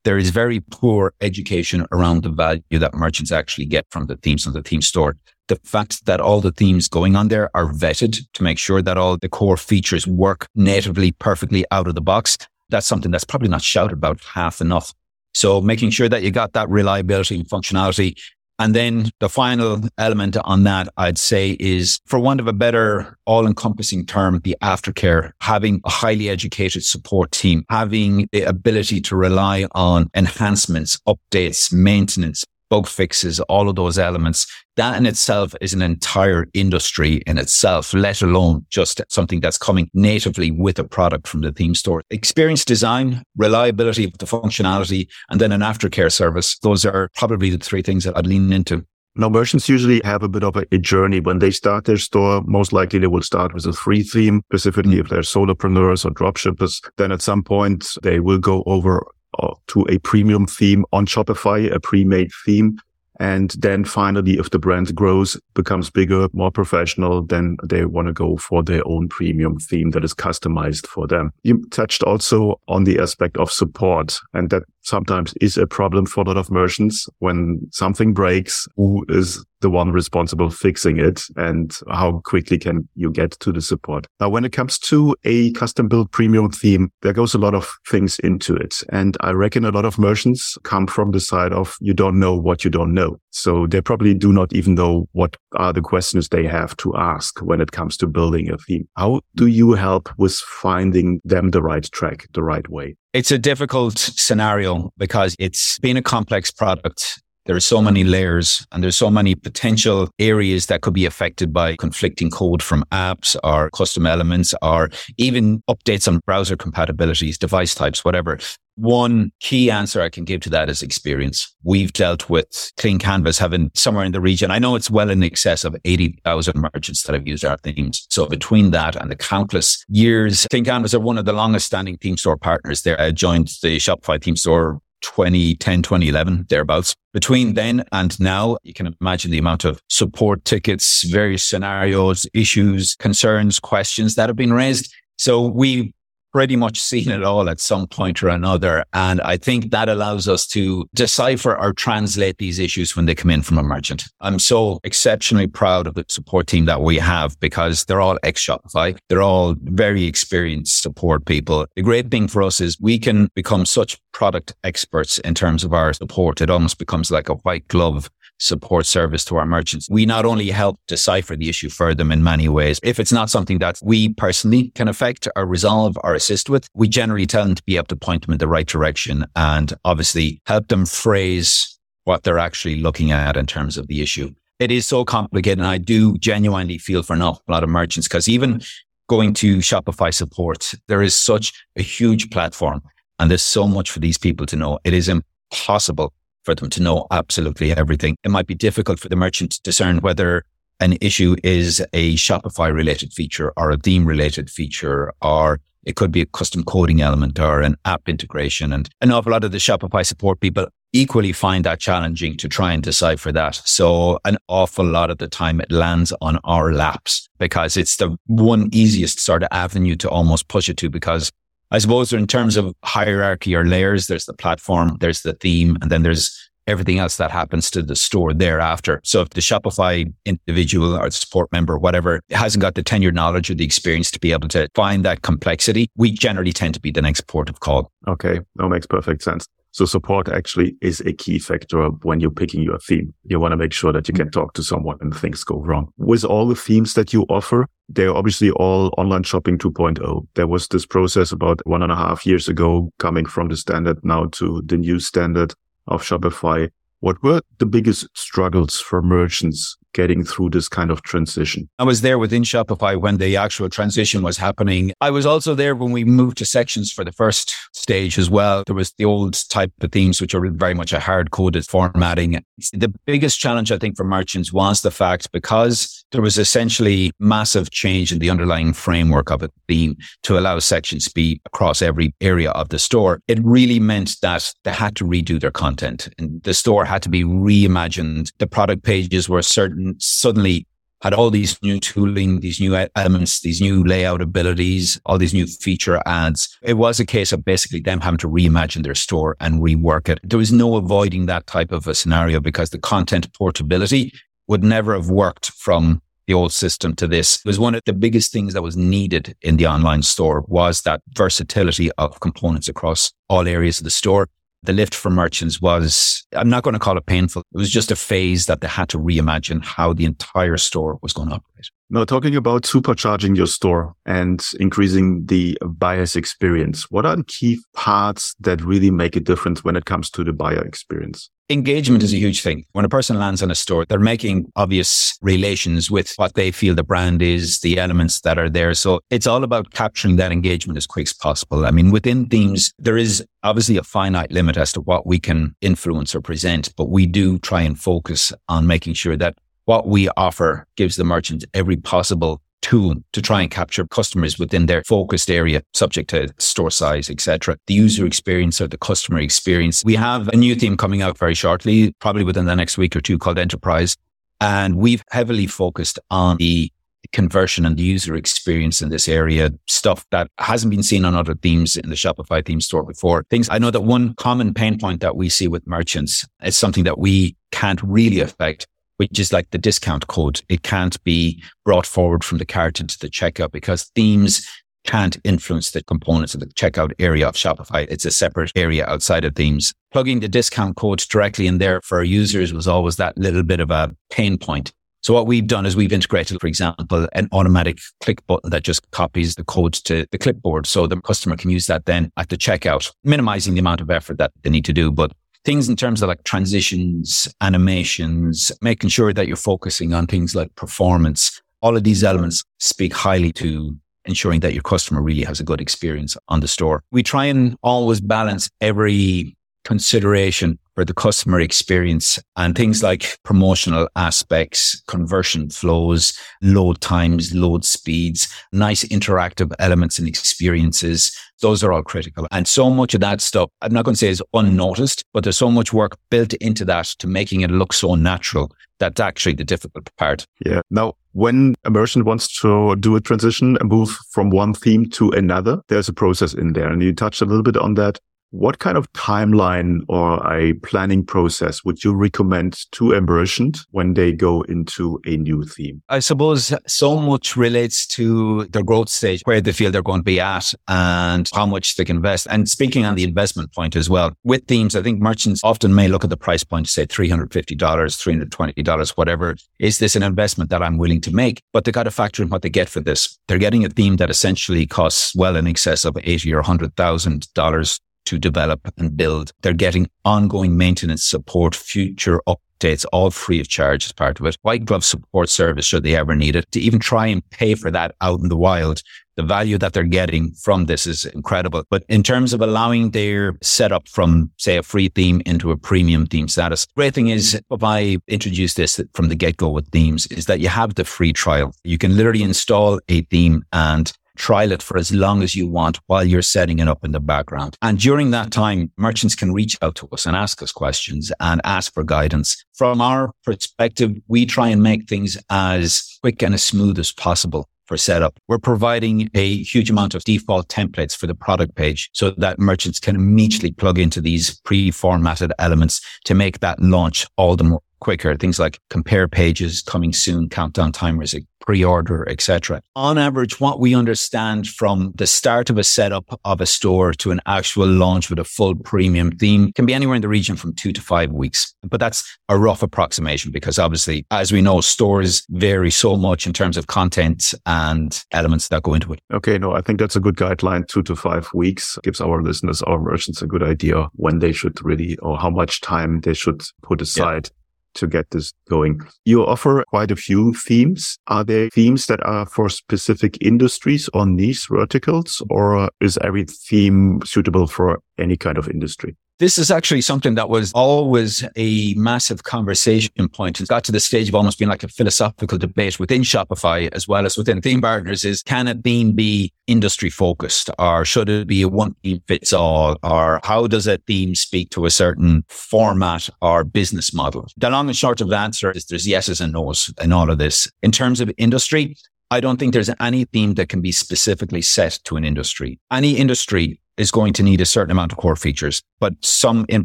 there 0.05 0.19
is 0.19 0.31
very 0.31 0.61
poor 0.61 1.13
education 1.21 1.87
around 1.93 2.23
the 2.23 2.31
value 2.31 2.79
that 2.79 2.95
merchants 2.95 3.33
actually 3.33 3.67
get 3.67 3.87
from 3.91 4.07
the 4.07 4.17
themes 4.17 4.47
on 4.47 4.53
the 4.53 4.63
theme 4.63 4.83
store. 4.83 5.17
The 5.49 5.57
fact 5.65 6.07
that 6.07 6.21
all 6.21 6.41
the 6.41 6.53
themes 6.53 6.89
going 6.89 7.17
on 7.17 7.29
there 7.29 7.51
are 7.55 7.73
vetted 7.73 8.21
to 8.35 8.43
make 8.43 8.59
sure 8.59 8.83
that 8.83 8.99
all 8.99 9.17
the 9.17 9.29
core 9.29 9.57
features 9.57 10.07
work 10.07 10.47
natively, 10.55 11.13
perfectly 11.13 11.65
out 11.71 11.89
of 11.89 11.95
the 11.95 12.01
box. 12.01 12.39
That's 12.69 12.87
something 12.87 13.11
that's 13.11 13.25
probably 13.25 13.49
not 13.49 13.63
shouted 13.63 13.95
about 13.95 14.21
half 14.23 14.61
enough. 14.61 14.93
So 15.35 15.61
making 15.61 15.91
sure 15.91 16.09
that 16.09 16.23
you 16.23 16.31
got 16.31 16.53
that 16.53 16.69
reliability 16.69 17.37
and 17.37 17.49
functionality 17.49 18.19
and 18.59 18.75
then 18.75 19.11
the 19.21 19.29
final 19.29 19.81
element 19.99 20.37
on 20.45 20.65
that, 20.65 20.89
I'd 20.97 21.19
say 21.19 21.57
is 21.61 22.01
for 22.07 22.19
want 22.19 22.41
of 22.41 22.49
a 22.49 22.53
better 22.53 23.17
all 23.25 23.47
encompassing 23.47 24.05
term, 24.05 24.41
the 24.43 24.57
aftercare, 24.63 25.33
having 25.41 25.81
a 25.85 25.91
highly 25.91 26.29
educated 26.29 26.85
support 26.85 27.31
team, 27.31 27.65
having 27.71 28.29
the 28.33 28.43
ability 28.43 29.01
to 29.03 29.17
rely 29.17 29.67
on 29.73 30.11
enhancements, 30.15 30.99
updates, 31.07 31.73
maintenance, 31.73 32.45
bug 32.69 32.87
fixes, 32.87 33.41
all 33.41 33.69
of 33.69 33.77
those 33.77 33.99
elements. 33.99 34.47
That 34.79 34.97
in 34.97 35.07
itself 35.07 35.57
is 35.61 35.75
an 35.75 35.83
entire 35.83 36.47
industry 36.55 37.15
in 37.27 37.37
itself, 37.37 37.93
let 37.93 38.23
alone 38.23 38.65
just 38.71 39.01
something 39.09 39.41
that's 39.41 39.59
coming 39.59 39.91
natively 39.93 40.53
with 40.53 40.79
a 40.79 40.85
product 40.85 41.27
from 41.27 41.41
the 41.41 41.51
theme 41.51 41.75
store. 41.75 42.05
Experience 42.11 42.65
design, 42.65 43.25
reliability 43.37 44.05
of 44.05 44.17
the 44.19 44.25
functionality, 44.25 45.09
and 45.31 45.41
then 45.41 45.51
an 45.51 45.63
aftercare 45.63 46.13
service. 46.13 46.57
Those 46.61 46.87
are 46.87 47.11
probably 47.17 47.51
the 47.51 47.59
three 47.59 47.83
things 47.83 48.05
that 48.05 48.17
I'd 48.17 48.29
lean 48.29 48.53
into. 48.53 48.87
Now, 49.17 49.29
merchants 49.29 49.69
usually 49.69 50.01
have 50.05 50.23
a 50.23 50.29
bit 50.29 50.45
of 50.45 50.55
a, 50.55 50.65
a, 50.71 50.79
journey 50.79 51.19
when 51.19 51.41
they 51.41 51.51
start 51.51 51.87
their 51.87 51.97
store. 51.97 52.43
Most 52.47 52.73
likely 52.73 53.01
they 53.01 53.09
will 53.09 53.23
start 53.23 53.53
with 53.55 53.67
a 53.67 53.73
free 53.73 54.05
theme, 54.05 54.43
specifically 54.53 54.95
mm. 54.95 55.01
if 55.01 55.09
they're 55.09 55.23
solopreneurs 55.23 56.05
or 56.05 56.11
dropshippers. 56.11 56.89
Then 56.99 57.11
at 57.11 57.21
some 57.21 57.43
point 57.43 57.85
they 58.05 58.21
will 58.21 58.39
go 58.39 58.63
over 58.67 59.05
uh, 59.41 59.55
to 59.69 59.85
a 59.89 59.99
premium 59.99 60.47
theme 60.47 60.85
on 60.93 61.05
Shopify, 61.05 61.69
a 61.75 61.81
pre-made 61.81 62.31
theme. 62.47 62.79
And 63.19 63.51
then 63.59 63.85
finally, 63.85 64.39
if 64.39 64.51
the 64.51 64.59
brand 64.59 64.95
grows, 64.95 65.41
becomes 65.55 65.91
bigger, 65.91 66.29
more 66.33 66.51
professional, 66.51 67.23
then 67.23 67.57
they 67.65 67.85
want 67.85 68.07
to 68.09 68.13
go 68.13 68.37
for 68.37 68.63
their 68.63 68.87
own 68.87 69.09
premium 69.09 69.59
theme 69.59 69.91
that 69.91 70.05
is 70.05 70.15
customized 70.15 70.87
for 70.87 71.07
them. 71.07 71.33
You 71.43 71.65
touched 71.71 72.03
also 72.03 72.61
on 72.69 72.85
the 72.85 72.99
aspect 72.99 73.37
of 73.37 73.51
support 73.51 74.19
and 74.35 74.51
that 74.51 74.63
sometimes 74.83 75.35
is 75.41 75.57
a 75.59 75.67
problem 75.67 76.07
for 76.07 76.23
a 76.23 76.25
lot 76.25 76.37
of 76.37 76.51
merchants 76.51 77.09
when 77.19 77.61
something 77.73 78.15
breaks. 78.15 78.67
Who 78.77 79.05
is 79.09 79.45
the 79.61 79.71
one 79.71 79.91
responsible 79.91 80.51
fixing 80.51 80.99
it 80.99 81.23
and 81.37 81.77
how 81.91 82.21
quickly 82.25 82.59
can 82.59 82.89
you 82.95 83.11
get 83.11 83.33
to 83.41 83.53
the 83.53 83.61
support? 83.61 84.07
Now, 84.21 84.29
when 84.29 84.45
it 84.45 84.53
comes 84.53 84.79
to 84.81 85.15
a 85.25 85.53
custom 85.53 85.89
built 85.89 86.11
premium 86.13 86.51
theme, 86.51 86.91
there 87.03 87.13
goes 87.13 87.35
a 87.35 87.39
lot 87.39 87.55
of 87.55 87.73
things 87.89 88.19
into 88.21 88.55
it. 88.55 88.77
And 88.91 89.17
I 89.21 89.31
reckon 89.31 89.65
a 89.65 89.71
lot 89.71 89.85
of 89.85 89.99
merchants 89.99 90.57
come 90.65 90.87
from 90.87 91.11
the 91.11 91.21
side 91.21 91.53
of 91.53 91.77
you 91.81 91.95
don't 91.95 92.19
know 92.19 92.35
what 92.35 92.65
you 92.65 92.71
don't 92.71 92.95
know. 92.95 93.19
So 93.31 93.67
they 93.67 93.81
probably 93.81 94.15
do 94.15 94.33
not 94.33 94.53
even 94.53 94.75
know 94.75 95.07
what 95.13 95.37
are 95.57 95.73
the 95.73 95.81
questions 95.81 96.29
they 96.29 96.47
have 96.47 96.77
to 96.79 96.97
ask 96.97 97.39
when 97.41 97.61
it 97.61 97.73
comes 97.73 97.97
to 97.99 98.07
building 98.07 98.51
a 98.51 98.59
theme. 98.59 98.89
How 98.97 99.21
do 99.35 99.47
you 99.47 99.73
help 99.73 100.09
with 100.19 100.35
finding 100.35 101.21
them 101.25 101.51
the 101.51 101.63
right 101.63 101.85
track, 101.93 102.27
the 102.35 102.43
right 102.43 102.69
way? 102.69 102.97
It's 103.13 103.31
a 103.31 103.39
difficult 103.39 103.99
scenario 103.99 104.91
because 104.99 105.35
it's 105.39 105.79
been 105.79 105.97
a 105.97 106.03
complex 106.03 106.51
product. 106.51 107.23
There 107.49 107.57
are 107.57 107.61
so 107.61 107.81
many 107.81 108.05
layers 108.05 108.67
and 108.73 108.85
there's 108.85 108.99
so 108.99 109.11
many 109.11 109.35
potential 109.35 110.11
areas 110.19 110.67
that 110.67 110.83
could 110.83 110.93
be 110.93 111.07
affected 111.07 111.51
by 111.51 111.77
conflicting 111.77 112.31
code 112.31 112.63
from 112.63 112.85
apps 112.93 113.37
or 113.43 113.71
custom 113.71 114.05
elements 114.07 114.55
or 114.61 114.91
even 115.17 115.63
updates 115.63 116.07
on 116.07 116.21
browser 116.27 116.59
compatibilities, 116.59 117.39
device 117.39 117.75
types, 117.75 118.05
whatever. 118.05 118.39
One 118.75 119.33
key 119.41 119.71
answer 119.71 120.03
I 120.03 120.11
can 120.11 120.25
give 120.25 120.43
to 120.43 120.51
that 120.51 120.69
is 120.69 120.83
experience. 120.83 121.53
We've 121.65 121.91
dealt 121.91 122.29
with 122.29 122.71
Clean 122.77 122.99
Canvas 122.99 123.39
having 123.39 123.71
somewhere 123.75 124.05
in 124.05 124.13
the 124.13 124.21
region. 124.21 124.51
I 124.51 124.59
know 124.59 124.77
it's 124.77 124.91
well 124.91 125.09
in 125.09 125.23
excess 125.23 125.65
of 125.65 125.75
80,000 125.87 126.55
merchants 126.55 127.05
that 127.05 127.15
have 127.15 127.27
used 127.27 127.47
our 127.47 127.57
themes. 127.57 128.07
So 128.11 128.27
between 128.27 128.73
that 128.73 128.95
and 128.95 129.11
the 129.11 129.17
countless 129.17 129.83
years, 129.89 130.47
Clean 130.51 130.67
Canvas 130.67 130.93
are 130.93 131.01
one 131.01 131.17
of 131.17 131.25
the 131.25 131.33
longest 131.33 131.65
standing 131.65 131.97
theme 131.97 132.19
store 132.19 132.37
partners 132.37 132.83
there. 132.83 133.01
I 133.01 133.09
uh, 133.09 133.11
joined 133.11 133.49
the 133.63 133.79
Shopify 133.79 134.23
theme 134.23 134.37
store 134.37 134.81
2010, 135.03 135.83
2011, 135.83 136.47
thereabouts. 136.49 136.95
Between 137.13 137.55
then 137.55 137.85
and 137.93 138.19
now, 138.21 138.59
you 138.63 138.75
can 138.75 138.95
imagine 139.01 139.31
the 139.31 139.39
amount 139.39 139.65
of 139.65 139.83
support 139.89 140.45
tickets, 140.45 141.03
various 141.05 141.45
scenarios, 141.45 142.27
issues, 142.35 142.95
concerns, 142.97 143.59
questions 143.59 144.15
that 144.15 144.29
have 144.29 144.37
been 144.37 144.53
raised. 144.53 144.93
So 145.17 145.47
we 145.47 145.95
pretty 146.33 146.57
much 146.57 146.81
seen 146.81 147.11
it 147.11 147.23
all 147.23 147.49
at 147.49 147.61
some 147.61 147.87
point 147.87 148.23
or 148.23 148.29
another. 148.29 148.85
And 148.93 149.21
I 149.23 149.37
think 149.37 149.71
that 149.71 149.89
allows 149.89 150.29
us 150.29 150.47
to 150.49 150.89
decipher 150.95 151.59
or 151.59 151.73
translate 151.73 152.39
these 152.39 152.59
issues 152.59 152.97
when 152.97 153.07
they 153.07 153.15
come 153.15 153.31
in 153.31 153.43
from 153.43 153.59
a 153.59 153.63
merchant. 153.63 154.05
I'm 154.21 154.39
so 154.39 154.81
exceptionally 154.85 155.47
proud 155.47 155.87
of 155.87 155.95
the 155.95 156.05
support 156.09 156.47
team 156.47 156.67
that 156.67 156.83
we 156.83 156.97
have 156.99 157.39
because 157.41 157.85
they're 157.85 158.01
all 158.01 158.19
ex 158.23 158.45
Shopify. 158.45 158.97
They're 159.09 159.23
all 159.23 159.55
very 159.63 160.05
experienced 160.05 160.83
support 160.83 161.25
people. 161.27 161.67
The 161.77 161.83
great 161.83 162.11
thing 162.11 162.29
for 162.29 162.43
us 162.43 162.61
is 162.61 162.79
we 162.81 162.99
can 162.99 163.29
become 163.35 163.67
such 163.67 163.99
product 164.13 164.55
experts 164.65 165.19
in 165.21 165.35
terms 165.35 165.65
of 165.65 165.73
our 165.73 165.93
support. 165.93 166.41
It 166.41 166.51
almost 166.51 166.79
becomes 166.79 167.11
like 167.11 167.29
a 167.29 167.35
white 167.35 167.69
glove 167.69 168.11
support 168.39 168.87
service 168.87 169.25
to 169.27 169.37
our 169.37 169.47
merchants. 169.47 169.89
We 169.91 170.07
not 170.07 170.25
only 170.25 170.51
help 170.51 170.79
decipher 170.87 171.37
the 171.37 171.49
issue 171.49 171.69
for 171.69 171.95
them 171.95 172.11
in 172.13 172.23
many 172.23 172.49
ways. 172.49 172.81
If 172.83 172.99
it's 172.99 173.13
not 173.13 173.31
something 173.31 173.59
that 173.59 173.81
we 173.83 174.15
personally 174.15 174.71
can 174.75 174.89
affect 174.89 175.29
or 175.37 175.47
resolve 175.47 175.99
or 176.03 176.15
assist 176.15 176.49
with, 176.49 176.69
we 176.75 176.89
generally 176.89 177.27
tell 177.27 177.45
them 177.45 177.55
to 177.55 177.63
be 177.65 177.77
able 177.77 177.87
to 177.87 177.97
point 177.97 178.25
them 178.25 178.33
in 178.33 178.39
the 178.39 178.49
right 178.49 178.67
direction 178.67 179.27
and 179.37 179.75
obviously 179.85 180.41
help 180.47 180.69
them 180.69 180.87
phrase 180.87 181.79
what 182.05 182.23
they're 182.23 182.39
actually 182.39 182.81
looking 182.81 183.13
at 183.13 183.37
in 183.37 183.47
terms 183.47 183.77
of 183.77 183.87
the 183.89 184.01
issue. 184.01 184.33
It 184.59 184.71
is 184.73 184.87
so 184.87 185.05
complicated. 185.05 185.59
And 185.59 185.69
I 185.69 185.79
do 185.79 186.17
genuinely 186.19 186.79
feel 186.79 187.03
for 187.03 187.13
an 187.13 187.23
awful 187.23 187.45
lot 187.49 187.63
of 187.63 187.71
merchants 187.71 188.09
because 188.09 188.29
even 188.29 188.61
going 189.09 189.35
to 189.35 189.59
Shopify 189.59 190.13
support, 190.13 190.75
there 190.89 191.03
is 191.03 191.17
such 191.17 191.53
a 191.77 191.83
huge 191.83 192.31
platform 192.31 192.83
and 193.19 193.31
there's 193.31 193.43
so 193.43 193.67
much 193.67 193.91
for 193.91 194.01
these 194.01 194.19
people 194.19 194.47
to 194.47 194.57
know. 194.57 194.79
It 194.85 194.95
is 194.95 195.09
impossible 195.09 196.13
for 196.45 196.55
them 196.55 196.71
to 196.71 196.83
know 196.83 197.07
absolutely 197.11 197.73
everything. 197.73 198.17
It 198.25 198.31
might 198.31 198.47
be 198.47 198.55
difficult 198.55 198.99
for 198.99 199.09
the 199.09 199.17
merchant 199.17 199.53
to 199.53 199.63
discern 199.63 199.99
whether 199.99 200.45
an 200.81 200.97
issue 201.01 201.37
is 201.43 201.85
a 201.93 202.15
Shopify 202.15 202.73
related 202.73 203.13
feature 203.13 203.53
or 203.57 203.71
a 203.71 203.77
theme 203.77 204.05
related 204.05 204.49
feature, 204.49 205.13
or 205.21 205.61
it 205.85 205.97
could 205.97 206.13
be 206.13 206.21
a 206.21 206.27
custom 206.27 206.65
coding 206.65 207.01
element 207.01 207.39
or 207.39 207.63
an 207.63 207.77
app 207.85 208.09
integration. 208.09 208.73
And 208.73 208.89
an 209.01 209.11
awful 209.11 209.33
lot 209.33 209.45
of 209.45 209.53
the 209.53 209.59
Shopify 209.59 210.07
support 210.07 210.41
people 210.41 210.69
equally 210.93 211.33
find 211.33 211.65
that 211.65 211.81
challenging 211.81 212.37
to 212.39 212.49
try 212.49 212.73
and 212.73 212.83
decipher 212.83 213.33
that. 213.33 213.57
So 213.65 214.19
an 214.25 214.39
awful 214.49 214.85
lot 214.85 215.11
of 215.11 215.19
the 215.19 215.29
time 215.29 215.61
it 215.61 215.71
lands 215.71 216.13
on 216.21 216.39
our 216.45 216.73
laps 216.73 217.29
because 217.39 217.77
it's 217.77 217.97
the 217.97 218.17
one 218.27 218.69
easiest 218.73 219.21
sort 219.21 219.43
of 219.43 219.49
avenue 219.51 219.97
to 219.97 220.09
almost 220.09 220.49
push 220.49 220.69
it 220.69 220.77
to 220.79 220.89
because 220.89 221.31
I 221.71 221.79
suppose 221.79 222.13
in 222.13 222.27
terms 222.27 222.57
of 222.57 222.75
hierarchy 222.85 223.55
or 223.55 223.65
layers, 223.65 224.07
there's 224.07 224.25
the 224.25 224.35
platform, 224.35 224.97
there's 225.01 225.23
the 225.23 225.35
theme, 225.35 225.77
and 225.83 225.91
then 225.91 226.03
there's 226.03 226.51
everything 226.67 226.99
else 226.99 227.17
that 227.17 227.31
happens 227.31 227.71
to 227.71 227.83
the 227.83 227.97
store 227.97 228.35
thereafter. 228.35 229.01
So 229.03 229.23
if 229.23 229.31
the 229.31 229.41
Shopify 229.41 230.13
individual 230.25 230.97
or 230.97 231.11
support 231.11 231.51
member, 231.51 231.79
whatever, 231.79 232.21
hasn't 232.31 232.61
got 232.61 232.75
the 232.75 232.83
tenure 232.83 233.11
knowledge 233.11 233.51
or 233.51 233.55
the 233.55 233.65
experience 233.65 234.11
to 234.13 234.21
be 234.21 234.33
able 234.33 234.49
to 234.49 234.69
find 234.75 235.05
that 235.05 235.23
complexity, 235.23 235.91
we 235.97 236.11
generally 236.11 236.53
tend 236.53 236.75
to 236.75 236.81
be 236.81 236.91
the 236.91 237.03
next 237.03 237.27
port 237.27 237.49
of 237.49 237.61
call. 237.61 237.91
Okay. 238.07 238.41
That 238.57 238.69
makes 238.69 238.87
perfect 238.87 239.23
sense. 239.23 239.47
So 239.71 239.85
support 239.85 240.29
actually 240.29 240.77
is 240.81 241.01
a 241.01 241.13
key 241.13 241.39
factor 241.39 241.89
when 242.03 242.21
you're 242.21 242.31
picking 242.31 242.63
your 242.63 242.79
theme. 242.79 243.15
You 243.25 243.39
want 243.39 243.53
to 243.53 243.57
make 243.57 243.73
sure 243.73 243.93
that 243.93 244.09
you 244.09 244.15
can 244.15 244.31
talk 244.31 244.55
to 244.55 244.63
someone 244.63 244.97
when 244.99 245.13
things 245.13 245.45
go 245.45 245.61
wrong. 245.61 245.93
With 245.97 246.25
all 246.25 246.49
the 246.49 246.57
themes 246.57 246.95
that 246.95 247.13
you 247.13 247.23
offer, 247.29 247.67
they're 247.89 248.15
obviously 248.15 248.51
all 248.51 248.93
online 248.99 249.23
shopping 249.23 249.59
2.0. 249.59 250.27
There 250.35 250.47
was 250.47 250.69
this 250.69 250.87
process 250.87 251.33
about 251.33 251.61
one 251.67 251.83
and 251.83 251.93
a 251.93 251.97
half 251.97 252.27
years 252.27 252.49
ago 252.49 252.91
coming 252.99 253.25
from 253.25 253.49
the 253.49 253.57
standard 253.57 254.05
now 254.05 254.27
to 254.33 254.63
the 254.67 254.77
new 254.77 255.01
standard 255.01 255.55
of 255.87 256.03
Shopify. 256.03 256.69
What 257.01 257.23
were 257.23 257.41
the 257.59 257.67
biggest 257.67 258.09
struggles 258.15 258.81
for 258.81 259.01
merchants 259.01 259.77
getting 259.95 260.25
through 260.25 260.51
this 260.51 260.69
kind 260.69 260.91
of 260.91 261.03
transition? 261.03 261.69
I 261.79 261.85
was 261.85 262.01
there 262.01 262.19
within 262.19 262.43
Shopify 262.43 263.01
when 263.01 263.19
the 263.19 263.37
actual 263.37 263.69
transition 263.69 264.23
was 264.23 264.37
happening. 264.37 264.93
I 265.01 265.11
was 265.11 265.25
also 265.25 265.55
there 265.55 265.77
when 265.77 265.93
we 265.93 266.05
moved 266.05 266.39
to 266.39 266.45
sections 266.45 266.93
for 266.93 267.05
the 267.05 267.13
first 267.13 267.55
stage 267.73 268.19
as 268.19 268.29
well. 268.29 268.65
There 268.67 268.75
was 268.75 268.93
the 268.99 269.05
old 269.05 269.49
type 269.49 269.73
of 269.81 269.93
themes, 269.93 270.21
which 270.21 270.35
are 270.35 270.51
very 270.51 270.75
much 270.75 270.93
a 270.93 270.99
hard 270.99 271.31
coded 271.31 271.67
formatting. 271.67 272.43
The 272.73 272.93
biggest 273.07 273.39
challenge, 273.39 273.71
I 273.71 273.79
think, 273.79 273.97
for 273.97 274.05
merchants 274.05 274.53
was 274.53 274.81
the 274.81 274.91
fact 274.91 275.31
because 275.31 275.98
there 276.13 276.23
was 276.23 276.39
essentially 276.39 277.13
massive 277.19 277.71
change 277.71 278.13
in 278.13 278.19
the 278.19 278.31
underlying 278.31 278.73
framework 278.73 279.31
of 279.31 279.43
it 279.43 279.53
being 279.67 279.97
to 280.23 280.39
allow 280.39 280.59
sections 280.59 281.07
to 281.07 281.15
be 281.15 281.41
across 281.47 281.83
every 281.83 282.15
area 282.21 282.51
of 282.53 282.71
the 282.71 282.79
store. 282.79 283.21
It 283.29 283.39
really 283.43 283.81
meant 283.81 284.17
that 284.23 284.53
they 284.65 284.73
had 284.73 284.97
to 284.97 285.05
redo 285.05 285.41
their 285.41 285.51
content 285.51 286.09
and 286.19 286.43
the 286.43 286.55
store 286.55 286.85
had 286.85 287.03
to 287.03 287.09
be 287.09 287.25
reimagined. 287.25 288.33
The 288.39 288.47
product 288.47 288.85
pages 288.85 289.29
were 289.29 289.43
certain 289.43 289.97
suddenly 289.99 290.67
had 291.03 291.15
all 291.15 291.31
these 291.31 291.61
new 291.63 291.79
tooling, 291.79 292.41
these 292.41 292.61
new 292.61 292.75
elements, 292.97 293.41
these 293.41 293.61
new 293.61 293.85
layout 293.85 294.21
abilities, 294.21 295.01
all 295.07 295.19
these 295.19 295.35
new 295.35 295.47
feature 295.47 296.03
ads. 296.07 296.59
It 296.63 296.75
was 296.75 296.99
a 296.99 297.07
case 297.07 297.33
of 297.33 297.45
basically 297.45 297.81
them 297.81 298.01
having 298.01 298.19
to 298.19 298.29
reimagine 298.29 298.83
their 298.83 298.97
store 298.97 299.37
and 299.41 299.61
rework 299.61 300.09
it. 300.09 300.19
There 300.25 300.39
was 300.39 300.53
no 300.53 300.77
avoiding 300.77 301.27
that 301.27 301.47
type 301.47 301.71
of 301.71 301.87
a 301.87 301.95
scenario 301.95 302.41
because 302.41 302.71
the 302.71 302.81
content 302.81 303.33
portability 303.35 304.13
would 304.49 304.65
never 304.65 304.95
have 304.95 305.11
worked 305.11 305.51
from 305.53 306.03
the 306.27 306.35
old 306.35 306.53
system 306.53 306.95
to 306.97 307.07
this. 307.07 307.37
It 307.37 307.47
was 307.47 307.59
one 307.59 307.75
of 307.75 307.83
the 307.87 307.93
biggest 307.93 308.33
things 308.33 308.53
that 308.53 308.63
was 308.63 308.77
needed 308.77 309.35
in 309.41 309.57
the 309.57 309.67
online 309.67 310.03
store 310.03 310.45
was 310.47 310.83
that 310.83 311.01
versatility 311.15 311.91
of 311.93 312.21
components 312.21 312.69
across 312.69 313.13
all 313.29 313.49
areas 313.49 313.79
of 313.79 313.85
the 313.85 313.91
store 313.91 314.29
the 314.63 314.73
lift 314.73 314.95
for 314.95 315.11
merchants 315.11 315.61
was, 315.61 316.27
I'm 316.35 316.49
not 316.49 316.63
going 316.63 316.75
to 316.75 316.81
call 316.81 316.99
it 316.99 317.07
painful. 317.07 317.43
It 317.55 317.59
was 317.59 317.71
just 317.71 317.91
a 317.91 317.97
phase 317.97 318.47
that 318.47 318.61
they 318.61 318.69
had 318.69 318.89
to 318.91 318.99
reimagine 318.99 319.65
how 319.65 319.93
the 319.93 320.05
entire 320.05 320.57
store 320.57 320.99
was 321.01 321.13
going 321.13 321.29
to 321.29 321.37
operate. 321.37 321.71
Now, 321.91 322.05
talking 322.05 322.37
about 322.37 322.65
supercharging 322.65 323.35
your 323.35 323.47
store 323.47 323.95
and 324.05 324.45
increasing 324.61 325.25
the 325.25 325.57
buyer's 325.65 326.17
experience, 326.17 326.91
what 326.91 327.07
are 327.07 327.17
the 327.17 327.25
key 327.25 327.59
parts 327.73 328.35
that 328.41 328.61
really 328.61 328.91
make 328.91 329.17
a 329.17 329.21
difference 329.21 329.65
when 329.65 329.75
it 329.75 329.87
comes 329.87 330.11
to 330.11 330.23
the 330.23 330.35
buyer 330.35 330.61
experience? 330.61 331.31
Engagement 331.49 332.03
is 332.03 332.13
a 332.13 332.19
huge 332.19 332.43
thing. 332.43 332.67
When 332.73 332.85
a 332.85 332.91
person 332.91 333.19
lands 333.19 333.43
on 333.43 333.51
a 333.51 333.55
store, 333.55 333.87
they're 333.87 333.99
making 333.99 334.53
obvious 334.55 335.17
relations 335.23 335.91
with 335.91 336.13
what 336.17 336.35
they 336.35 336.51
feel 336.51 336.75
the 336.75 336.85
brand 336.85 337.23
is, 337.23 337.61
the 337.61 337.79
elements 337.79 338.21
that 338.21 338.39
are 338.39 338.51
there. 338.51 338.75
So 338.75 339.01
it's 339.09 339.27
all 339.27 339.43
about 339.43 339.71
capturing 339.71 340.17
that 340.17 340.31
engagement 340.31 340.77
as 340.77 340.87
quick 340.87 341.07
as 341.07 341.15
possible. 341.15 341.65
I 341.65 341.71
mean, 341.71 341.91
within 341.91 342.27
themes, 342.27 342.75
there 342.79 342.99
is 342.99 343.25
obviously 343.43 343.79
a 343.79 343.83
finite 343.83 344.31
limit 344.31 344.59
as 344.59 344.73
to 344.73 344.83
what 344.83 345.07
we 345.07 345.19
can 345.19 345.55
influence 345.63 346.15
or 346.15 346.21
present, 346.21 346.71
but 346.77 346.91
we 346.91 347.07
do 347.07 347.39
try 347.39 347.63
and 347.63 347.81
focus 347.81 348.31
on 348.51 348.67
making 348.67 348.93
sure 348.93 349.17
that 349.17 349.39
what 349.69 349.87
we 349.87 350.09
offer 350.17 350.67
gives 350.77 350.97
the 350.97 351.05
merchant 351.05 351.45
every 351.53 351.77
possible 351.77 352.41
tool 352.63 352.95
to 353.13 353.21
try 353.21 353.43
and 353.43 353.51
capture 353.51 353.87
customers 353.87 354.39
within 354.39 354.65
their 354.65 354.83
focused 354.85 355.31
area, 355.31 355.63
subject 355.75 356.09
to 356.09 356.33
store 356.39 356.71
size, 356.71 357.11
etc. 357.11 357.55
The 357.67 357.75
user 357.75 358.07
experience 358.07 358.63
or 358.63 358.67
the 358.67 358.79
customer 358.79 359.21
experience. 359.21 359.85
We 359.85 359.95
have 359.97 360.29
a 360.29 360.37
new 360.37 360.55
theme 360.55 360.79
coming 360.79 361.03
out 361.03 361.19
very 361.19 361.35
shortly, 361.35 361.93
probably 362.01 362.25
within 362.25 362.47
the 362.47 362.57
next 362.57 362.79
week 362.79 362.97
or 362.97 363.03
two 363.03 363.19
called 363.19 363.39
Enterprise. 363.39 363.95
And 364.41 364.77
we've 364.77 365.05
heavily 365.11 365.47
focused 365.47 365.99
on 366.11 366.39
the 366.39 366.73
conversion 367.13 367.67
and 367.67 367.77
the 367.77 367.83
user 367.83 368.15
experience 368.15 368.81
in 368.81 368.89
this 368.89 369.07
area, 369.07 369.51
stuff 369.67 370.07
that 370.13 370.31
hasn't 370.39 370.71
been 370.71 370.83
seen 370.83 371.05
on 371.05 371.15
other 371.15 371.35
themes 371.35 371.77
in 371.77 371.91
the 371.91 371.95
Shopify 371.95 372.43
theme 372.43 372.63
store 372.63 372.85
before. 372.85 373.27
Things 373.29 373.51
I 373.51 373.59
know 373.59 373.71
that 373.71 373.83
one 373.83 374.15
common 374.15 374.55
pain 374.55 374.79
point 374.79 375.03
that 375.03 375.15
we 375.15 375.29
see 375.29 375.47
with 375.47 375.67
merchants 375.67 376.27
is 376.43 376.57
something 376.57 376.85
that 376.85 376.99
we 376.99 377.37
can't 377.53 377.83
really 377.83 378.21
affect 378.21 378.67
which 378.99 379.19
is 379.19 379.33
like 379.33 379.51
the 379.51 379.59
discount 379.59 380.07
code. 380.07 380.43
It 380.49 380.63
can't 380.63 381.03
be 381.03 381.43
brought 381.65 381.87
forward 381.87 382.23
from 382.23 382.39
the 382.39 382.47
cart 382.47 382.79
into 382.79 382.99
the 382.99 383.09
checkout 383.09 383.51
because 383.51 383.91
themes 383.95 384.47
can't 384.85 385.19
influence 385.25 385.71
the 385.71 385.83
components 385.85 386.35
of 386.35 386.41
the 386.41 386.47
checkout 386.47 386.93
area 386.99 387.29
of 387.29 387.35
Shopify. 387.35 387.87
It's 387.91 388.05
a 388.05 388.11
separate 388.11 388.53
area 388.57 388.87
outside 388.87 389.25
of 389.25 389.35
themes. 389.35 389.75
Plugging 389.93 390.21
the 390.21 390.29
discount 390.29 390.77
code 390.77 390.99
directly 391.11 391.47
in 391.47 391.59
there 391.59 391.81
for 391.83 391.99
our 391.99 392.05
users 392.05 392.53
was 392.53 392.69
always 392.69 392.97
that 392.97 393.17
little 393.19 393.43
bit 393.43 393.61
of 393.61 393.71
a 393.71 393.95
pain 394.11 394.39
point. 394.39 394.73
So 395.03 395.15
what 395.15 395.27
we've 395.27 395.47
done 395.47 395.65
is 395.65 395.77
we've 395.77 395.93
integrated, 395.93 396.41
for 396.41 396.49
example, 396.49 397.09
an 397.13 397.29
automatic 397.33 397.79
click 398.03 398.27
button 398.27 398.51
that 398.51 398.65
just 398.65 398.91
copies 398.91 399.37
the 399.37 399.45
code 399.45 399.75
to 399.75 400.07
the 400.11 400.19
clipboard. 400.19 400.67
So 400.67 400.87
the 400.87 401.01
customer 401.01 401.37
can 401.37 401.51
use 401.51 401.67
that 401.67 401.87
then 401.87 402.11
at 402.17 402.31
the 402.31 402.37
checkout, 402.37 402.93
minimizing 403.05 403.55
the 403.55 403.61
amount 403.61 403.81
of 403.81 403.91
effort 403.91 404.19
that 404.19 404.33
they 404.43 404.51
need 404.51 404.65
to 404.65 404.73
do. 404.73 404.91
But 404.91 405.13
things 405.45 405.69
in 405.69 405.77
terms 405.77 406.03
of 406.03 406.09
like 406.09 406.25
transitions, 406.25 407.29
animations, 407.41 408.53
making 408.61 408.91
sure 408.91 409.13
that 409.13 409.27
you're 409.27 409.37
focusing 409.37 409.95
on 409.95 410.07
things 410.07 410.35
like 410.35 410.55
performance. 410.55 411.41
All 411.63 411.77
of 411.77 411.85
these 411.85 412.05
elements 412.05 412.45
speak 412.59 412.93
highly 412.93 413.33
to 413.33 413.77
ensuring 414.05 414.41
that 414.41 414.55
your 414.55 414.63
customer 414.63 415.03
really 415.03 415.23
has 415.23 415.41
a 415.41 415.45
good 415.45 415.61
experience 415.61 416.17
on 416.29 416.41
the 416.41 416.49
store. 416.49 416.83
We 416.91 417.03
try 417.03 417.27
and 417.27 417.57
always 417.63 418.01
balance 418.01 418.49
every 418.61 419.37
consideration 419.65 420.59
for 420.79 420.85
the 420.85 420.95
customer 420.95 421.41
experience 421.41 422.21
and 422.37 422.55
things 422.55 422.85
like 422.85 423.19
promotional 423.25 423.89
aspects, 423.97 424.81
conversion 424.87 425.51
flows, 425.51 426.17
load 426.41 426.81
times, 426.81 427.35
load 427.35 427.65
speeds, 427.65 428.33
nice 428.53 428.85
interactive 428.85 429.53
elements 429.59 429.99
and 429.99 430.07
experiences. 430.07 431.19
Those 431.41 431.65
are 431.65 431.73
all 431.73 431.83
critical. 431.83 432.29
And 432.31 432.47
so 432.47 432.71
much 432.71 432.95
of 432.95 433.01
that 433.01 433.21
stuff, 433.21 433.51
I'm 433.61 433.73
not 433.73 433.87
going 433.87 433.95
to 433.95 433.99
say 433.99 434.09
is 434.09 434.23
unnoticed, 434.35 435.05
but 435.13 435.25
there's 435.25 435.37
so 435.37 435.51
much 435.51 435.73
work 435.73 435.99
built 436.11 436.33
into 436.35 436.65
that 436.67 436.87
to 437.01 437.09
making 437.09 437.41
it 437.41 437.51
look 437.51 437.73
so 437.73 437.97
natural. 437.97 438.53
That's 438.79 439.01
actually 439.01 439.35
the 439.35 439.43
difficult 439.43 439.91
part. 439.97 440.27
Yeah. 440.47 440.61
Now, 440.71 440.93
when 441.11 441.57
a 441.65 441.71
merchant 441.71 442.05
wants 442.05 442.41
to 442.43 442.77
do 442.77 442.95
a 442.95 443.01
transition 443.01 443.57
and 443.59 443.69
move 443.69 443.91
from 444.13 444.31
one 444.31 444.55
theme 444.55 444.89
to 444.91 445.11
another, 445.11 445.61
there's 445.67 445.89
a 445.89 445.93
process 445.93 446.35
in 446.35 446.53
there. 446.53 446.69
And 446.69 446.81
you 446.85 446.95
touched 446.95 447.21
a 447.21 447.25
little 447.25 447.43
bit 447.43 447.57
on 447.57 447.75
that. 447.75 447.99
What 448.31 448.59
kind 448.59 448.77
of 448.77 448.93
timeline 448.93 449.81
or 449.89 450.21
a 450.31 450.53
planning 450.53 451.05
process 451.05 451.65
would 451.65 451.83
you 451.83 451.95
recommend 451.95 452.59
to 452.73 452.93
a 452.93 453.01
merchant 453.01 453.61
when 453.71 453.95
they 453.95 454.13
go 454.13 454.43
into 454.43 455.01
a 455.07 455.17
new 455.17 455.45
theme? 455.45 455.83
I 455.89 456.01
suppose 456.01 456.53
so 456.67 456.99
much 456.99 457.37
relates 457.37 457.87
to 457.89 458.45
their 458.47 458.63
growth 458.63 458.91
stage, 458.91 459.23
where 459.25 459.41
they 459.41 459.53
feel 459.53 459.71
they're 459.71 459.83
going 459.83 460.01
to 460.01 460.05
be 460.05 460.21
at 460.21 460.53
and 460.69 461.27
how 461.33 461.47
much 461.47 461.77
they 461.77 461.87
can 461.87 461.97
invest. 461.97 462.27
And 462.29 462.49
speaking 462.49 462.85
on 462.85 462.97
the 462.97 463.05
investment 463.05 463.55
point 463.55 463.77
as 463.77 463.89
well, 463.89 464.13
with 464.25 464.47
themes, 464.47 464.77
I 464.77 464.83
think 464.83 465.01
merchants 465.01 465.41
often 465.43 465.75
may 465.75 465.89
look 465.89 466.05
at 466.05 466.11
the 466.11 466.17
price 466.19 466.45
point 466.45 466.69
say 466.69 466.87
$350, 466.87 467.57
$320, 467.57 468.91
whatever. 468.91 469.37
Is 469.59 469.79
this 469.79 469.97
an 469.97 470.03
investment 470.03 470.51
that 470.51 470.63
I'm 470.63 470.77
willing 470.77 471.01
to 471.01 471.15
make? 471.15 471.41
But 471.55 471.65
they 471.65 471.73
got 471.73 471.85
to 471.85 471.91
factor 471.91 472.23
in 472.23 472.29
what 472.29 472.43
they 472.43 472.51
get 472.51 472.69
for 472.69 472.81
this. 472.81 473.19
They're 473.27 473.39
getting 473.39 473.65
a 473.65 473.71
theme 473.71 473.97
that 473.97 474.11
essentially 474.11 474.67
costs 474.67 475.15
well 475.17 475.35
in 475.35 475.47
excess 475.47 475.87
of 475.87 475.97
80 475.97 476.35
or 476.35 476.43
$100,000 476.43 477.81
to 478.09 478.19
develop 478.19 478.61
and 478.79 478.97
build. 478.97 479.33
They're 479.43 479.53
getting 479.53 479.87
ongoing 480.07 480.57
maintenance 480.57 481.05
support, 481.05 481.55
future 481.55 482.23
updates, 482.27 482.87
all 482.91 483.11
free 483.11 483.39
of 483.39 483.49
charge 483.49 483.85
as 483.85 483.93
part 483.93 484.19
of 484.19 484.25
it. 484.25 484.39
White 484.41 484.65
glove 484.65 484.83
support 484.83 485.29
service 485.29 485.67
should 485.67 485.83
they 485.83 485.95
ever 485.95 486.17
need 486.17 486.35
it. 486.35 486.51
To 486.53 486.61
even 486.61 486.79
try 486.79 487.07
and 487.07 487.29
pay 487.29 487.55
for 487.55 487.71
that 487.71 487.95
out 488.01 488.21
in 488.21 488.31
the 488.31 488.37
wild, 488.37 488.83
the 489.17 489.23
value 489.23 489.59
that 489.59 489.75
they're 489.75 489.83
getting 489.83 490.31
from 490.33 490.65
this 490.65 490.87
is 490.87 491.05
incredible. 491.05 491.65
But 491.69 491.85
in 491.91 492.03
terms 492.03 492.33
of 492.33 492.41
allowing 492.41 492.93
their 492.93 493.37
setup 493.43 493.89
from, 493.89 494.31
say, 494.39 494.57
a 494.57 494.63
free 494.63 494.89
theme 494.89 495.21
into 495.27 495.51
a 495.51 495.57
premium 495.59 496.07
theme 496.07 496.29
status, 496.29 496.67
great 496.77 496.95
thing 496.95 497.09
is 497.09 497.35
if 497.35 497.63
I 497.63 497.99
introduce 498.09 498.55
this 498.55 498.81
from 498.95 499.09
the 499.09 499.17
get 499.17 499.37
go 499.37 499.51
with 499.51 499.69
themes 499.71 500.07
is 500.07 500.27
that 500.27 500.41
you 500.41 500.49
have 500.49 500.77
the 500.77 500.85
free 500.85 501.13
trial. 501.13 501.53
You 501.63 501.77
can 501.77 501.95
literally 501.95 502.23
install 502.23 502.81
a 502.89 503.03
theme 503.03 503.43
and 503.53 503.93
trial 504.19 504.53
it 504.53 504.63
for 504.63 504.77
as 504.77 504.93
long 504.93 505.23
as 505.23 505.35
you 505.35 505.47
want 505.47 505.79
while 505.87 506.05
you're 506.05 506.23
setting 506.23 506.59
it 506.59 506.69
up 506.69 506.85
in 506.85 506.93
the 506.93 507.01
background. 507.01 507.57
And 507.63 507.79
during 507.79 508.11
that 508.11 508.31
time, 508.31 508.71
merchants 508.77 509.15
can 509.15 509.33
reach 509.33 509.57
out 509.63 509.77
to 509.77 509.89
us 509.89 510.05
and 510.05 510.15
ask 510.17 510.43
us 510.43 510.53
questions 510.53 511.13
and 511.21 511.41
ask 511.45 511.73
for 511.73 511.85
guidance. 511.85 512.45
From 512.55 512.81
our 512.81 513.13
perspective, 513.25 513.97
we 514.09 514.27
try 514.27 514.49
and 514.49 514.63
make 514.63 514.89
things 514.89 515.17
as 515.31 515.99
quick 516.03 516.23
and 516.23 516.35
as 516.35 516.43
smooth 516.43 516.79
as 516.79 516.93
possible 516.93 517.49
for 517.69 517.77
setup. 517.77 518.19
We're 518.27 518.39
providing 518.39 519.11
a 519.15 519.43
huge 519.43 519.71
amount 519.71 519.95
of 519.95 520.03
default 520.03 520.49
templates 520.49 520.97
for 520.97 521.07
the 521.07 521.15
product 521.15 521.55
page 521.55 521.91
so 521.93 522.11
that 522.13 522.39
merchants 522.39 522.81
can 522.81 522.97
immediately 522.97 523.53
plug 523.53 523.79
into 523.79 524.01
these 524.01 524.41
pre-formatted 524.41 525.33
elements 525.39 525.81
to 526.07 526.15
make 526.15 526.41
that 526.41 526.61
launch 526.61 527.07
all 527.17 527.37
the 527.37 527.45
more 527.45 527.61
quicker. 527.81 528.15
Things 528.17 528.39
like 528.39 528.59
compare 528.71 529.09
pages 529.09 529.63
coming 529.63 529.93
soon, 529.93 530.29
countdown 530.29 530.73
timers, 530.73 531.15
pre-order, 531.49 532.07
etc. 532.11 532.61
On 532.77 532.99
average, 532.99 533.41
what 533.41 533.59
we 533.59 533.75
understand 533.75 534.47
from 534.47 534.93
the 534.97 535.07
start 535.07 535.49
of 535.49 535.57
a 535.57 535.65
setup 535.65 536.21
of 536.27 536.43
a 536.43 536.47
store 536.47 536.93
to 536.93 537.11
an 537.11 537.23
actual 537.25 537.67
launch 537.67 538.11
with 538.11 538.19
a 538.19 538.25
full 538.25 538.55
premium 538.55 539.11
theme 539.13 539.53
can 539.55 539.65
be 539.65 539.73
anywhere 539.73 539.97
in 539.97 540.03
the 540.03 540.09
region 540.09 540.37
from 540.37 540.53
two 540.55 540.75
to 540.75 540.81
five 540.83 541.11
weeks. 541.11 541.55
But 541.63 541.81
that's 541.81 542.05
a 542.29 542.39
rough 542.39 542.63
approximation 542.63 543.33
because 543.33 543.59
obviously, 543.59 544.05
as 544.11 544.31
we 544.31 544.43
know, 544.43 544.61
stores 544.61 545.25
vary 545.31 545.71
so 545.71 545.97
much 545.97 546.27
in 546.27 546.35
terms 546.35 546.59
of 546.59 546.67
content 546.67 547.33
and 547.47 547.99
elements 548.13 548.49
that 548.49 548.63
go 548.63 548.75
into 548.75 548.93
it. 548.93 549.01
Okay. 549.13 549.39
No, 549.39 549.53
I 549.53 549.63
think 549.63 549.79
that's 549.79 549.97
a 549.97 550.01
good 550.01 550.17
guideline. 550.17 550.67
Two 550.69 550.83
to 550.83 550.95
five 550.95 551.31
weeks 551.33 551.79
gives 551.83 552.03
our 552.03 552.23
listeners, 552.23 552.61
our 552.63 552.79
merchants 552.79 553.23
a 553.23 553.27
good 553.27 553.43
idea 553.43 553.89
when 553.95 554.19
they 554.19 554.33
should 554.33 554.63
really 554.63 554.99
or 554.99 555.17
how 555.17 555.31
much 555.31 555.63
time 555.63 556.01
they 556.01 556.13
should 556.13 556.43
put 556.63 556.83
aside 556.83 557.31
to 557.79 557.87
get 557.87 558.11
this 558.11 558.33
going. 558.49 558.81
You 559.05 559.25
offer 559.25 559.65
quite 559.69 559.91
a 559.91 559.97
few 559.97 560.35
themes. 560.35 560.99
Are 561.07 561.25
there 561.25 561.49
themes 561.51 561.87
that 561.87 562.05
are 562.05 562.27
for 562.27 562.49
specific 562.49 563.19
industries 563.21 563.89
or 563.95 564.07
niche 564.07 564.47
verticals, 564.51 565.23
or 565.31 565.71
is 565.81 565.99
every 566.03 566.25
theme 566.25 567.01
suitable 567.05 567.47
for 567.47 567.81
any 567.99 568.17
kind 568.17 568.39
of 568.39 568.49
industry? 568.49 568.97
This 569.19 569.37
is 569.37 569.51
actually 569.51 569.81
something 569.81 570.15
that 570.15 570.29
was 570.29 570.53
always 570.53 571.25
a 571.35 571.75
massive 571.75 572.23
conversation 572.23 573.09
point. 573.09 573.41
It 573.41 573.49
got 573.49 573.65
to 573.65 573.73
the 573.73 573.81
stage 573.81 574.09
of 574.09 574.15
almost 574.15 574.39
being 574.39 574.49
like 574.49 574.63
a 574.63 574.69
philosophical 574.69 575.39
debate 575.39 575.81
within 575.81 576.03
Shopify 576.03 576.69
as 576.73 576.87
well 576.87 577.05
as 577.05 577.17
within 577.17 577.43
theme 577.43 577.61
partners 577.61 578.05
is 578.05 578.23
can 578.23 578.47
a 578.47 578.55
theme 578.55 578.93
be 578.93 579.33
industry 579.49 579.91
focused 579.91 580.51
or 580.61 580.85
should 580.85 581.09
it 581.09 581.27
be 581.27 581.43
a 581.43 581.49
one 581.49 581.75
theme 581.83 582.01
fits 582.07 582.33
all 582.33 582.77
or 582.85 583.19
how 583.25 583.49
does 583.49 583.67
a 583.67 583.79
theme 583.89 584.15
speak 584.15 584.51
to 584.51 584.67
a 584.67 584.71
certain 584.71 585.25
format 585.29 586.09
or 586.23 586.45
business 586.45 586.95
model? 586.95 587.27
The 587.37 587.51
long 587.51 587.67
and 587.67 587.77
short 587.77 588.01
of 588.01 588.11
the 588.11 588.19
answer 588.19 588.53
is 588.53 588.67
there's 588.67 588.87
yeses 588.87 589.21
and 589.21 589.33
nos 589.33 589.75
in 589.83 589.93
all 589.93 590.13
of 590.13 590.19
this. 590.19 590.49
In 590.63 590.71
terms 590.71 591.01
of 591.01 591.11
industry, 591.19 591.77
I 592.13 592.21
don't 592.21 592.39
think 592.39 592.53
there's 592.53 592.71
any 592.79 593.05
theme 593.05 593.35
that 593.35 593.49
can 593.49 593.63
be 593.63 593.73
specifically 593.73 594.43
set 594.43 594.79
to 594.85 594.97
an 594.97 595.05
industry. 595.05 595.59
Any 595.73 595.97
industry 595.97 596.61
is 596.79 596.91
going 596.91 597.13
to 597.15 597.23
need 597.23 597.41
a 597.41 597.47
certain 597.47 597.73
amount 597.73 597.93
of 597.93 597.99
core 597.99 598.17
features, 598.17 598.63
but 598.81 598.95
some 599.03 599.45
in 599.49 599.65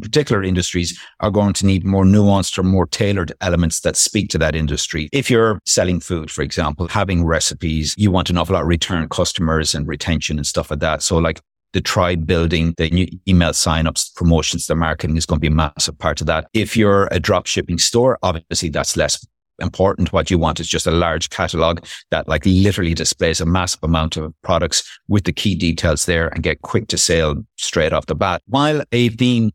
particular 0.00 0.42
industries 0.42 0.98
are 1.20 1.30
going 1.30 1.52
to 1.54 1.66
need 1.66 1.84
more 1.84 2.04
nuanced 2.04 2.58
or 2.58 2.62
more 2.62 2.86
tailored 2.86 3.32
elements 3.40 3.80
that 3.80 3.96
speak 3.96 4.28
to 4.30 4.38
that 4.38 4.54
industry. 4.54 5.08
If 5.12 5.30
you're 5.30 5.60
selling 5.64 6.00
food, 6.00 6.30
for 6.30 6.42
example, 6.42 6.88
having 6.88 7.24
recipes, 7.24 7.94
you 7.96 8.10
want 8.10 8.30
an 8.30 8.38
awful 8.38 8.54
lot 8.54 8.62
of 8.62 8.68
return 8.68 9.08
customers 9.08 9.74
and 9.74 9.86
retention 9.86 10.36
and 10.36 10.46
stuff 10.46 10.70
like 10.70 10.80
that. 10.80 11.02
So 11.02 11.18
like 11.18 11.40
the 11.72 11.80
tribe 11.80 12.26
building, 12.26 12.72
the 12.78 12.88
new 12.90 13.06
email 13.28 13.50
signups, 13.50 14.14
promotions, 14.14 14.66
the 14.66 14.76
marketing 14.76 15.16
is 15.16 15.26
going 15.26 15.38
to 15.38 15.40
be 15.40 15.48
a 15.48 15.50
massive 15.50 15.98
part 15.98 16.20
of 16.20 16.26
that. 16.28 16.46
If 16.54 16.76
you're 16.76 17.08
a 17.10 17.18
drop 17.18 17.46
shipping 17.46 17.78
store, 17.78 18.18
obviously 18.22 18.68
that's 18.70 18.96
less 18.96 19.26
important. 19.60 20.12
What 20.12 20.30
you 20.30 20.38
want 20.38 20.60
is 20.60 20.68
just 20.68 20.86
a 20.86 20.90
large 20.90 21.30
catalog 21.30 21.84
that 22.10 22.28
like 22.28 22.44
literally 22.46 22.94
displays 22.94 23.40
a 23.40 23.46
massive 23.46 23.82
amount 23.82 24.16
of 24.16 24.34
products 24.42 24.82
with 25.08 25.24
the 25.24 25.32
key 25.32 25.54
details 25.54 26.06
there 26.06 26.28
and 26.28 26.42
get 26.42 26.62
quick 26.62 26.88
to 26.88 26.98
sale 26.98 27.36
straight 27.56 27.92
off 27.92 28.06
the 28.06 28.14
bat. 28.14 28.42
While 28.46 28.82
a 28.92 29.08
theme 29.10 29.50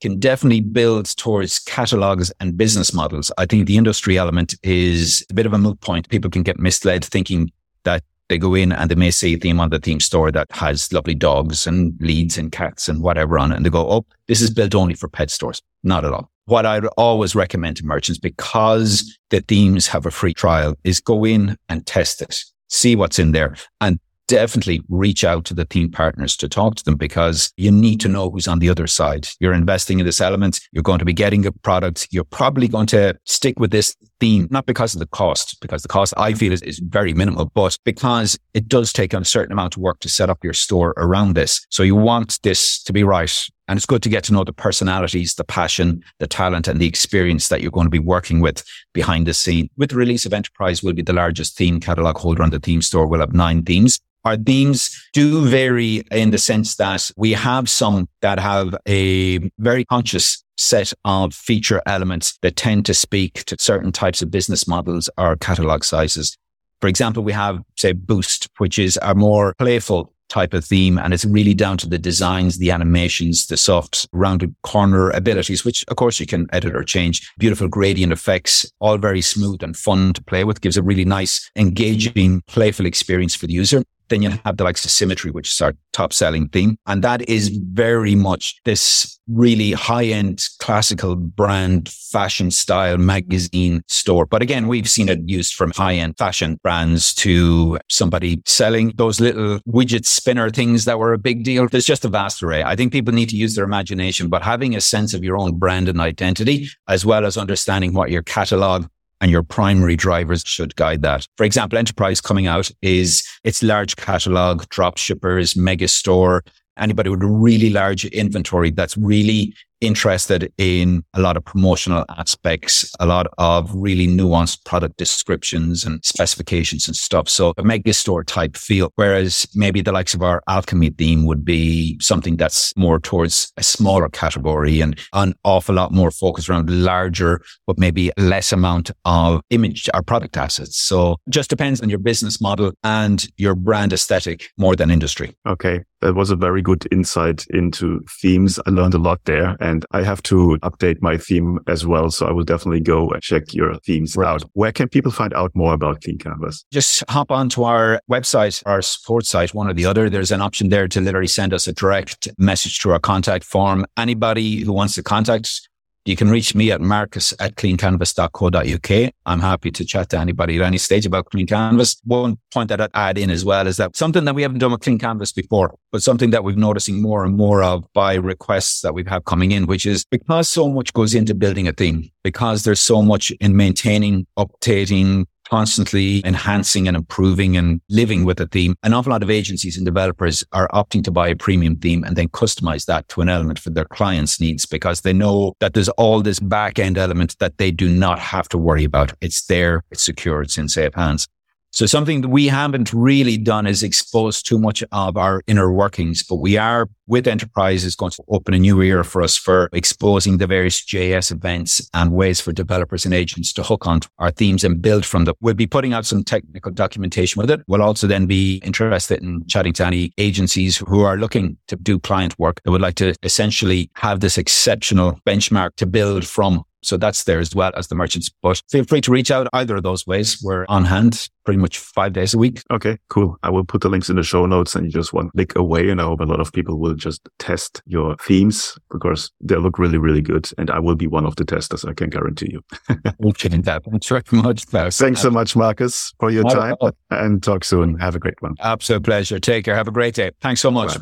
can 0.00 0.18
definitely 0.18 0.60
build 0.60 1.06
towards 1.16 1.60
catalogs 1.60 2.30
and 2.38 2.58
business 2.58 2.92
models. 2.92 3.32
I 3.38 3.46
think 3.46 3.66
the 3.66 3.78
industry 3.78 4.18
element 4.18 4.54
is 4.62 5.24
a 5.30 5.34
bit 5.34 5.46
of 5.46 5.54
a 5.54 5.58
moot 5.58 5.80
point. 5.80 6.10
People 6.10 6.30
can 6.30 6.42
get 6.42 6.58
misled 6.58 7.02
thinking 7.02 7.50
that 7.84 8.02
they 8.28 8.36
go 8.36 8.54
in 8.54 8.72
and 8.72 8.90
they 8.90 8.96
may 8.96 9.10
see 9.10 9.34
a 9.34 9.38
theme 9.38 9.60
on 9.60 9.70
the 9.70 9.78
theme 9.78 10.00
store 10.00 10.30
that 10.32 10.50
has 10.50 10.92
lovely 10.92 11.14
dogs 11.14 11.66
and 11.66 11.94
leads 12.00 12.36
and 12.36 12.52
cats 12.52 12.88
and 12.88 13.02
whatever 13.02 13.38
on 13.38 13.52
it. 13.52 13.56
And 13.56 13.64
they 13.64 13.70
go, 13.70 13.90
Oh, 13.90 14.04
this 14.26 14.42
is 14.42 14.50
built 14.50 14.74
only 14.74 14.94
for 14.94 15.08
pet 15.08 15.30
stores. 15.30 15.62
Not 15.82 16.04
at 16.04 16.12
all. 16.12 16.30
What 16.46 16.66
I'd 16.66 16.86
always 16.98 17.34
recommend 17.34 17.78
to 17.78 17.86
merchants 17.86 18.18
because 18.18 19.18
the 19.30 19.40
themes 19.40 19.86
have 19.86 20.04
a 20.04 20.10
free 20.10 20.34
trial 20.34 20.74
is 20.84 21.00
go 21.00 21.24
in 21.24 21.56
and 21.68 21.86
test 21.86 22.20
it, 22.20 22.44
see 22.68 22.96
what's 22.96 23.18
in 23.18 23.32
there 23.32 23.56
and 23.80 23.98
definitely 24.26 24.82
reach 24.88 25.24
out 25.24 25.44
to 25.44 25.54
the 25.54 25.64
theme 25.64 25.90
partners 25.90 26.36
to 26.36 26.48
talk 26.48 26.76
to 26.76 26.84
them 26.84 26.96
because 26.96 27.52
you 27.56 27.70
need 27.70 28.00
to 28.00 28.08
know 28.08 28.30
who's 28.30 28.48
on 28.48 28.58
the 28.58 28.68
other 28.68 28.86
side. 28.86 29.28
You're 29.40 29.52
investing 29.52 30.00
in 30.00 30.06
this 30.06 30.20
element. 30.20 30.60
You're 30.72 30.82
going 30.82 30.98
to 30.98 31.04
be 31.04 31.12
getting 31.12 31.44
a 31.46 31.52
product. 31.52 32.08
You're 32.10 32.24
probably 32.24 32.68
going 32.68 32.86
to 32.88 33.18
stick 33.24 33.58
with 33.58 33.70
this 33.70 33.96
theme, 34.20 34.48
not 34.50 34.66
because 34.66 34.94
of 34.94 35.00
the 35.00 35.06
cost, 35.06 35.60
because 35.60 35.82
the 35.82 35.88
cost 35.88 36.14
I 36.16 36.34
feel 36.34 36.52
is, 36.52 36.62
is 36.62 36.78
very 36.78 37.12
minimal, 37.12 37.50
but 37.54 37.78
because 37.84 38.38
it 38.54 38.68
does 38.68 38.92
take 38.92 39.12
a 39.12 39.24
certain 39.24 39.52
amount 39.52 39.76
of 39.76 39.82
work 39.82 40.00
to 40.00 40.08
set 40.08 40.30
up 40.30 40.42
your 40.42 40.54
store 40.54 40.94
around 40.96 41.34
this. 41.34 41.66
So 41.70 41.82
you 41.82 41.96
want 41.96 42.40
this 42.42 42.82
to 42.84 42.92
be 42.92 43.04
right. 43.04 43.48
And 43.66 43.76
it's 43.76 43.86
good 43.86 44.02
to 44.02 44.08
get 44.08 44.24
to 44.24 44.32
know 44.32 44.44
the 44.44 44.52
personalities, 44.52 45.34
the 45.34 45.44
passion, 45.44 46.04
the 46.18 46.26
talent 46.26 46.68
and 46.68 46.80
the 46.80 46.86
experience 46.86 47.48
that 47.48 47.62
you're 47.62 47.70
going 47.70 47.86
to 47.86 47.90
be 47.90 47.98
working 47.98 48.40
with 48.40 48.64
behind 48.92 49.26
the 49.26 49.34
scene. 49.34 49.70
With 49.76 49.90
the 49.90 49.96
release 49.96 50.26
of 50.26 50.32
Enterprise 50.34 50.82
we'll 50.82 50.94
be 50.94 51.02
the 51.02 51.12
largest 51.12 51.56
theme 51.56 51.80
catalog 51.80 52.18
holder 52.18 52.42
on 52.42 52.50
the 52.50 52.58
theme 52.58 52.82
store. 52.82 53.06
We'll 53.06 53.20
have 53.20 53.32
nine 53.32 53.62
themes. 53.62 54.00
Our 54.24 54.36
themes 54.38 54.90
do 55.12 55.46
vary 55.46 56.02
in 56.10 56.30
the 56.30 56.38
sense 56.38 56.76
that 56.76 57.10
we 57.16 57.32
have 57.32 57.68
some 57.68 58.08
that 58.22 58.38
have 58.38 58.74
a 58.88 59.50
very 59.58 59.84
conscious 59.84 60.42
set 60.56 60.92
of 61.04 61.34
feature 61.34 61.82
elements 61.84 62.38
that 62.40 62.56
tend 62.56 62.86
to 62.86 62.94
speak 62.94 63.44
to 63.44 63.56
certain 63.58 63.92
types 63.92 64.22
of 64.22 64.30
business 64.30 64.66
models 64.66 65.10
or 65.18 65.36
catalog 65.36 65.84
sizes. 65.84 66.38
For 66.80 66.88
example, 66.88 67.22
we 67.22 67.32
have, 67.32 67.60
say, 67.76 67.92
Boost, 67.92 68.48
which 68.58 68.78
is 68.78 68.98
a 69.02 69.14
more 69.14 69.54
playful 69.58 70.13
type 70.28 70.54
of 70.54 70.64
theme. 70.64 70.98
And 70.98 71.14
it's 71.14 71.24
really 71.24 71.54
down 71.54 71.78
to 71.78 71.88
the 71.88 71.98
designs, 71.98 72.58
the 72.58 72.70
animations, 72.70 73.46
the 73.46 73.56
soft 73.56 74.06
rounded 74.12 74.54
corner 74.62 75.10
abilities, 75.10 75.64
which 75.64 75.84
of 75.88 75.96
course 75.96 76.20
you 76.20 76.26
can 76.26 76.46
edit 76.52 76.74
or 76.74 76.84
change. 76.84 77.30
Beautiful 77.38 77.68
gradient 77.68 78.12
effects, 78.12 78.70
all 78.80 78.98
very 78.98 79.20
smooth 79.20 79.62
and 79.62 79.76
fun 79.76 80.12
to 80.14 80.22
play 80.24 80.44
with, 80.44 80.60
gives 80.60 80.76
a 80.76 80.82
really 80.82 81.04
nice, 81.04 81.50
engaging, 81.56 82.42
playful 82.46 82.86
experience 82.86 83.34
for 83.34 83.46
the 83.46 83.54
user. 83.54 83.82
Then 84.08 84.22
you 84.22 84.30
have 84.44 84.56
the 84.56 84.64
likes 84.64 84.84
of 84.84 84.90
Symmetry, 84.90 85.30
which 85.30 85.48
is 85.48 85.60
our 85.60 85.74
top 85.92 86.12
selling 86.12 86.48
theme. 86.48 86.76
And 86.86 87.02
that 87.02 87.28
is 87.28 87.48
very 87.48 88.14
much 88.14 88.60
this 88.64 89.18
really 89.28 89.72
high 89.72 90.04
end 90.04 90.42
classical 90.58 91.16
brand 91.16 91.88
fashion 91.88 92.50
style 92.50 92.98
magazine 92.98 93.82
store. 93.88 94.26
But 94.26 94.42
again, 94.42 94.68
we've 94.68 94.88
seen 94.88 95.08
it 95.08 95.20
used 95.24 95.54
from 95.54 95.70
high 95.70 95.94
end 95.94 96.18
fashion 96.18 96.58
brands 96.62 97.14
to 97.14 97.78
somebody 97.90 98.42
selling 98.44 98.92
those 98.96 99.20
little 99.20 99.60
fidget 99.74 100.06
spinner 100.06 100.50
things 100.50 100.84
that 100.84 100.98
were 100.98 101.12
a 101.12 101.18
big 101.18 101.44
deal. 101.44 101.68
There's 101.68 101.86
just 101.86 102.04
a 102.04 102.08
vast 102.08 102.42
array. 102.42 102.62
I 102.62 102.76
think 102.76 102.92
people 102.92 103.14
need 103.14 103.30
to 103.30 103.36
use 103.36 103.54
their 103.54 103.64
imagination, 103.64 104.28
but 104.28 104.42
having 104.42 104.74
a 104.74 104.80
sense 104.80 105.14
of 105.14 105.24
your 105.24 105.38
own 105.38 105.58
brand 105.58 105.88
and 105.88 106.00
identity, 106.00 106.68
as 106.88 107.06
well 107.06 107.24
as 107.24 107.36
understanding 107.36 107.94
what 107.94 108.10
your 108.10 108.22
catalog 108.22 108.86
and 109.20 109.30
your 109.30 109.42
primary 109.42 109.96
drivers 109.96 110.42
should 110.46 110.76
guide 110.76 111.02
that. 111.02 111.26
For 111.36 111.44
example, 111.44 111.78
enterprise 111.78 112.20
coming 112.20 112.46
out 112.46 112.70
is 112.82 113.26
its 113.44 113.62
large 113.62 113.96
catalog, 113.96 114.68
drop 114.68 114.98
shippers, 114.98 115.56
mega 115.56 115.88
store, 115.88 116.44
anybody 116.76 117.10
with 117.10 117.22
a 117.22 117.26
really 117.26 117.70
large 117.70 118.04
inventory 118.06 118.70
that's 118.70 118.96
really 118.96 119.54
interested 119.86 120.52
in 120.58 121.04
a 121.14 121.20
lot 121.20 121.36
of 121.36 121.44
promotional 121.44 122.04
aspects, 122.08 122.92
a 123.00 123.06
lot 123.06 123.26
of 123.38 123.70
really 123.74 124.06
nuanced 124.06 124.64
product 124.64 124.96
descriptions 124.96 125.84
and 125.84 126.04
specifications 126.04 126.86
and 126.86 126.96
stuff. 126.96 127.28
So 127.28 127.52
a 127.58 127.62
mega 127.62 127.92
store 127.92 128.24
type 128.24 128.56
feel. 128.56 128.90
Whereas 128.96 129.46
maybe 129.54 129.82
the 129.82 129.92
likes 129.92 130.14
of 130.14 130.22
our 130.22 130.42
alchemy 130.48 130.90
theme 130.90 131.26
would 131.26 131.44
be 131.44 131.98
something 132.00 132.36
that's 132.36 132.76
more 132.76 132.98
towards 133.00 133.52
a 133.56 133.62
smaller 133.62 134.08
category 134.08 134.80
and 134.80 134.98
an 135.12 135.34
awful 135.44 135.74
lot 135.74 135.92
more 135.92 136.10
focused 136.10 136.48
around 136.48 136.70
larger, 136.70 137.40
but 137.66 137.78
maybe 137.78 138.10
less 138.16 138.52
amount 138.52 138.90
of 139.04 139.40
image 139.50 139.88
or 139.94 140.02
product 140.02 140.36
assets. 140.36 140.78
So 140.78 141.16
just 141.28 141.50
depends 141.50 141.80
on 141.80 141.88
your 141.88 141.98
business 141.98 142.40
model 142.40 142.72
and 142.82 143.26
your 143.36 143.54
brand 143.54 143.92
aesthetic 143.92 144.50
more 144.58 144.76
than 144.76 144.90
industry. 144.90 145.34
Okay. 145.46 145.82
That 146.00 146.14
was 146.14 146.30
a 146.30 146.36
very 146.36 146.60
good 146.60 146.86
insight 146.92 147.46
into 147.48 148.04
themes. 148.20 148.60
I 148.66 148.70
learned 148.70 148.92
a 148.92 148.98
lot 148.98 149.20
there 149.24 149.56
and 149.60 149.73
I 149.92 150.02
have 150.02 150.22
to 150.24 150.58
update 150.62 151.00
my 151.00 151.16
theme 151.16 151.58
as 151.66 151.86
well. 151.86 152.10
So 152.10 152.26
I 152.26 152.32
will 152.32 152.44
definitely 152.44 152.80
go 152.80 153.10
and 153.10 153.22
check 153.22 153.54
your 153.54 153.74
themes 153.80 154.16
right. 154.16 154.26
out. 154.26 154.44
Where 154.52 154.72
can 154.72 154.88
people 154.88 155.10
find 155.10 155.32
out 155.34 155.50
more 155.54 155.72
about 155.72 156.02
Clean 156.02 156.18
Canvas? 156.18 156.64
Just 156.72 157.02
hop 157.08 157.30
onto 157.30 157.62
our 157.62 158.00
website, 158.10 158.62
our 158.66 158.82
support 158.82 159.26
site, 159.26 159.54
one 159.54 159.68
or 159.68 159.74
the 159.74 159.86
other. 159.86 160.10
There's 160.10 160.32
an 160.32 160.40
option 160.40 160.68
there 160.68 160.88
to 160.88 161.00
literally 161.00 161.26
send 161.26 161.54
us 161.54 161.66
a 161.66 161.72
direct 161.72 162.28
message 162.38 162.80
through 162.80 162.92
our 162.92 163.00
contact 163.00 163.44
form. 163.44 163.86
Anybody 163.96 164.60
who 164.60 164.72
wants 164.72 164.94
to 164.96 165.02
contact 165.02 165.68
you 166.04 166.16
can 166.16 166.28
reach 166.28 166.54
me 166.54 166.70
at 166.70 166.80
marcus 166.80 167.32
at 167.40 167.56
cleancanvas.co.uk. 167.56 169.12
I'm 169.26 169.40
happy 169.40 169.70
to 169.70 169.84
chat 169.84 170.10
to 170.10 170.18
anybody 170.18 170.56
at 170.56 170.62
any 170.62 170.76
stage 170.76 171.06
about 171.06 171.26
Clean 171.26 171.46
Canvas. 171.46 171.96
One 172.04 172.36
point 172.52 172.68
that 172.68 172.80
I'd 172.80 172.90
add 172.94 173.18
in 173.18 173.30
as 173.30 173.44
well 173.44 173.66
is 173.66 173.78
that 173.78 173.96
something 173.96 174.24
that 174.24 174.34
we 174.34 174.42
haven't 174.42 174.58
done 174.58 174.72
with 174.72 174.82
Clean 174.82 174.98
Canvas 174.98 175.32
before, 175.32 175.74
but 175.92 176.02
something 176.02 176.30
that 176.30 176.44
we're 176.44 176.56
noticing 176.56 177.00
more 177.00 177.24
and 177.24 177.36
more 177.36 177.62
of 177.62 177.90
by 177.94 178.14
requests 178.14 178.82
that 178.82 178.92
we've 178.92 179.06
had 179.06 179.24
coming 179.24 179.52
in, 179.52 179.66
which 179.66 179.86
is 179.86 180.04
because 180.04 180.48
so 180.48 180.68
much 180.68 180.92
goes 180.92 181.14
into 181.14 181.34
building 181.34 181.68
a 181.68 181.72
theme, 181.72 182.10
because 182.22 182.64
there's 182.64 182.80
so 182.80 183.00
much 183.00 183.30
in 183.40 183.56
maintaining, 183.56 184.26
updating, 184.38 185.24
constantly 185.48 186.22
enhancing 186.24 186.88
and 186.88 186.96
improving 186.96 187.56
and 187.56 187.80
living 187.88 188.24
with 188.24 188.40
a 188.40 188.46
theme. 188.46 188.74
An 188.82 188.94
awful 188.94 189.12
lot 189.12 189.22
of 189.22 189.30
agencies 189.30 189.76
and 189.76 189.84
developers 189.84 190.44
are 190.52 190.68
opting 190.68 191.04
to 191.04 191.10
buy 191.10 191.28
a 191.28 191.36
premium 191.36 191.76
theme 191.76 192.04
and 192.04 192.16
then 192.16 192.28
customize 192.28 192.86
that 192.86 193.08
to 193.08 193.20
an 193.20 193.28
element 193.28 193.58
for 193.58 193.70
their 193.70 193.84
clients' 193.84 194.40
needs 194.40 194.66
because 194.66 195.02
they 195.02 195.12
know 195.12 195.54
that 195.60 195.74
there's 195.74 195.88
all 195.90 196.20
this 196.20 196.40
back 196.40 196.78
end 196.78 196.98
element 196.98 197.36
that 197.38 197.58
they 197.58 197.70
do 197.70 197.88
not 197.88 198.18
have 198.18 198.48
to 198.48 198.58
worry 198.58 198.84
about. 198.84 199.12
It's 199.20 199.44
there, 199.46 199.84
it's 199.90 200.04
secure, 200.04 200.42
it's 200.42 200.58
in 200.58 200.68
safe 200.68 200.94
hands. 200.94 201.26
So 201.74 201.86
something 201.86 202.20
that 202.20 202.28
we 202.28 202.46
haven't 202.46 202.92
really 202.92 203.36
done 203.36 203.66
is 203.66 203.82
expose 203.82 204.40
too 204.40 204.60
much 204.60 204.84
of 204.92 205.16
our 205.16 205.42
inner 205.48 205.72
workings, 205.72 206.22
but 206.22 206.36
we 206.36 206.56
are 206.56 206.88
with 207.08 207.26
enterprises 207.26 207.96
going 207.96 208.12
to 208.12 208.22
open 208.28 208.54
a 208.54 208.60
new 208.60 208.80
era 208.80 209.04
for 209.04 209.22
us 209.22 209.36
for 209.36 209.68
exposing 209.72 210.38
the 210.38 210.46
various 210.46 210.80
JS 210.80 211.32
events 211.32 211.90
and 211.92 212.12
ways 212.12 212.40
for 212.40 212.52
developers 212.52 213.04
and 213.04 213.12
agents 213.12 213.52
to 213.54 213.64
hook 213.64 213.88
onto 213.88 214.08
our 214.20 214.30
themes 214.30 214.62
and 214.62 214.80
build 214.80 215.04
from 215.04 215.24
them. 215.24 215.34
We'll 215.40 215.54
be 215.54 215.66
putting 215.66 215.92
out 215.92 216.06
some 216.06 216.22
technical 216.22 216.70
documentation 216.70 217.40
with 217.40 217.50
it. 217.50 217.62
We'll 217.66 217.82
also 217.82 218.06
then 218.06 218.26
be 218.26 218.58
interested 218.58 219.20
in 219.20 219.44
chatting 219.48 219.72
to 219.72 219.86
any 219.86 220.12
agencies 220.16 220.76
who 220.76 221.00
are 221.00 221.16
looking 221.16 221.58
to 221.66 221.74
do 221.74 221.98
client 221.98 222.38
work 222.38 222.62
that 222.62 222.70
would 222.70 222.82
like 222.82 222.94
to 222.96 223.16
essentially 223.24 223.90
have 223.96 224.20
this 224.20 224.38
exceptional 224.38 225.18
benchmark 225.26 225.70
to 225.78 225.86
build 225.86 226.24
from 226.24 226.62
so 226.84 226.96
that's 226.96 227.24
there 227.24 227.40
as 227.40 227.54
well 227.54 227.72
as 227.76 227.88
the 227.88 227.94
merchants. 227.94 228.30
But 228.42 228.62
feel 228.70 228.84
free 228.84 229.00
to 229.02 229.10
reach 229.10 229.30
out 229.30 229.48
either 229.52 229.76
of 229.76 229.82
those 229.82 230.06
ways. 230.06 230.40
We're 230.42 230.66
on 230.68 230.84
hand 230.84 231.28
pretty 231.44 231.58
much 231.58 231.78
five 231.78 232.12
days 232.12 232.34
a 232.34 232.38
week. 232.38 232.62
Okay, 232.70 232.98
cool. 233.08 233.36
I 233.42 233.50
will 233.50 233.64
put 233.64 233.82
the 233.82 233.88
links 233.88 234.08
in 234.08 234.16
the 234.16 234.22
show 234.22 234.46
notes 234.46 234.74
and 234.74 234.86
you 234.86 234.92
just 234.92 235.12
one 235.12 235.30
click 235.30 235.56
away. 235.56 235.88
And 235.90 236.00
I 236.00 236.04
hope 236.04 236.20
a 236.20 236.24
lot 236.24 236.40
of 236.40 236.52
people 236.52 236.78
will 236.78 236.94
just 236.94 237.28
test 237.38 237.82
your 237.86 238.16
themes 238.16 238.78
because 238.90 239.30
they 239.40 239.56
look 239.56 239.78
really, 239.78 239.98
really 239.98 240.22
good. 240.22 240.48
And 240.58 240.70
I 240.70 240.78
will 240.78 240.96
be 240.96 241.06
one 241.06 241.26
of 241.26 241.36
the 241.36 241.44
testers. 241.44 241.84
I 241.84 241.92
can 241.92 242.10
guarantee 242.10 242.52
you. 242.52 242.62
okay, 243.24 243.48
Thanks 243.48 244.08
very 244.08 244.22
much, 244.32 244.66
Claus. 244.66 244.98
Thanks 244.98 245.20
so 245.20 245.30
much, 245.30 245.56
Marcus, 245.56 246.12
for 246.18 246.30
your 246.30 246.44
time 246.44 246.76
and 247.10 247.42
talk 247.42 247.64
soon. 247.64 247.98
Have 247.98 248.14
a 248.14 248.18
great 248.18 248.40
one. 248.40 248.54
Absolute 248.60 249.04
pleasure. 249.04 249.38
Take 249.38 249.64
care. 249.64 249.74
Have 249.74 249.88
a 249.88 249.92
great 249.92 250.14
day. 250.14 250.30
Thanks 250.40 250.60
so 250.60 250.70
much. 250.70 250.98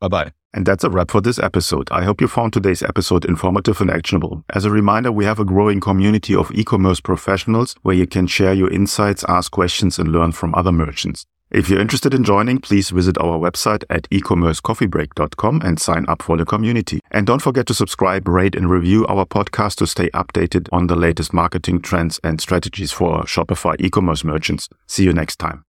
Bye 0.00 0.08
bye. 0.08 0.32
And 0.54 0.64
that's 0.64 0.84
a 0.84 0.88
wrap 0.88 1.10
for 1.10 1.20
this 1.20 1.40
episode. 1.40 1.88
I 1.90 2.04
hope 2.04 2.20
you 2.20 2.28
found 2.28 2.52
today's 2.52 2.82
episode 2.82 3.24
informative 3.24 3.80
and 3.80 3.90
actionable. 3.90 4.44
As 4.50 4.64
a 4.64 4.70
reminder, 4.70 5.10
we 5.10 5.24
have 5.24 5.40
a 5.40 5.44
growing 5.44 5.80
community 5.80 6.34
of 6.34 6.52
e-commerce 6.52 7.00
professionals 7.00 7.74
where 7.82 7.96
you 7.96 8.06
can 8.06 8.28
share 8.28 8.54
your 8.54 8.70
insights, 8.70 9.24
ask 9.28 9.50
questions, 9.50 9.98
and 9.98 10.12
learn 10.12 10.30
from 10.30 10.54
other 10.54 10.70
merchants. 10.70 11.26
If 11.50 11.68
you're 11.68 11.80
interested 11.80 12.14
in 12.14 12.24
joining, 12.24 12.58
please 12.58 12.90
visit 12.90 13.18
our 13.18 13.36
website 13.38 13.84
at 13.90 14.08
ecommercecoffeebreak.com 14.10 15.62
and 15.62 15.80
sign 15.80 16.04
up 16.08 16.22
for 16.22 16.36
the 16.36 16.44
community. 16.44 17.00
And 17.10 17.26
don't 17.26 17.42
forget 17.42 17.66
to 17.66 17.74
subscribe, 17.74 18.28
rate, 18.28 18.54
and 18.54 18.70
review 18.70 19.06
our 19.06 19.26
podcast 19.26 19.76
to 19.76 19.88
stay 19.88 20.08
updated 20.10 20.68
on 20.72 20.86
the 20.86 20.96
latest 20.96 21.32
marketing 21.34 21.80
trends 21.80 22.20
and 22.22 22.40
strategies 22.40 22.92
for 22.92 23.22
Shopify 23.24 23.74
e-commerce 23.80 24.22
merchants. 24.22 24.68
See 24.86 25.04
you 25.04 25.12
next 25.12 25.36
time. 25.36 25.64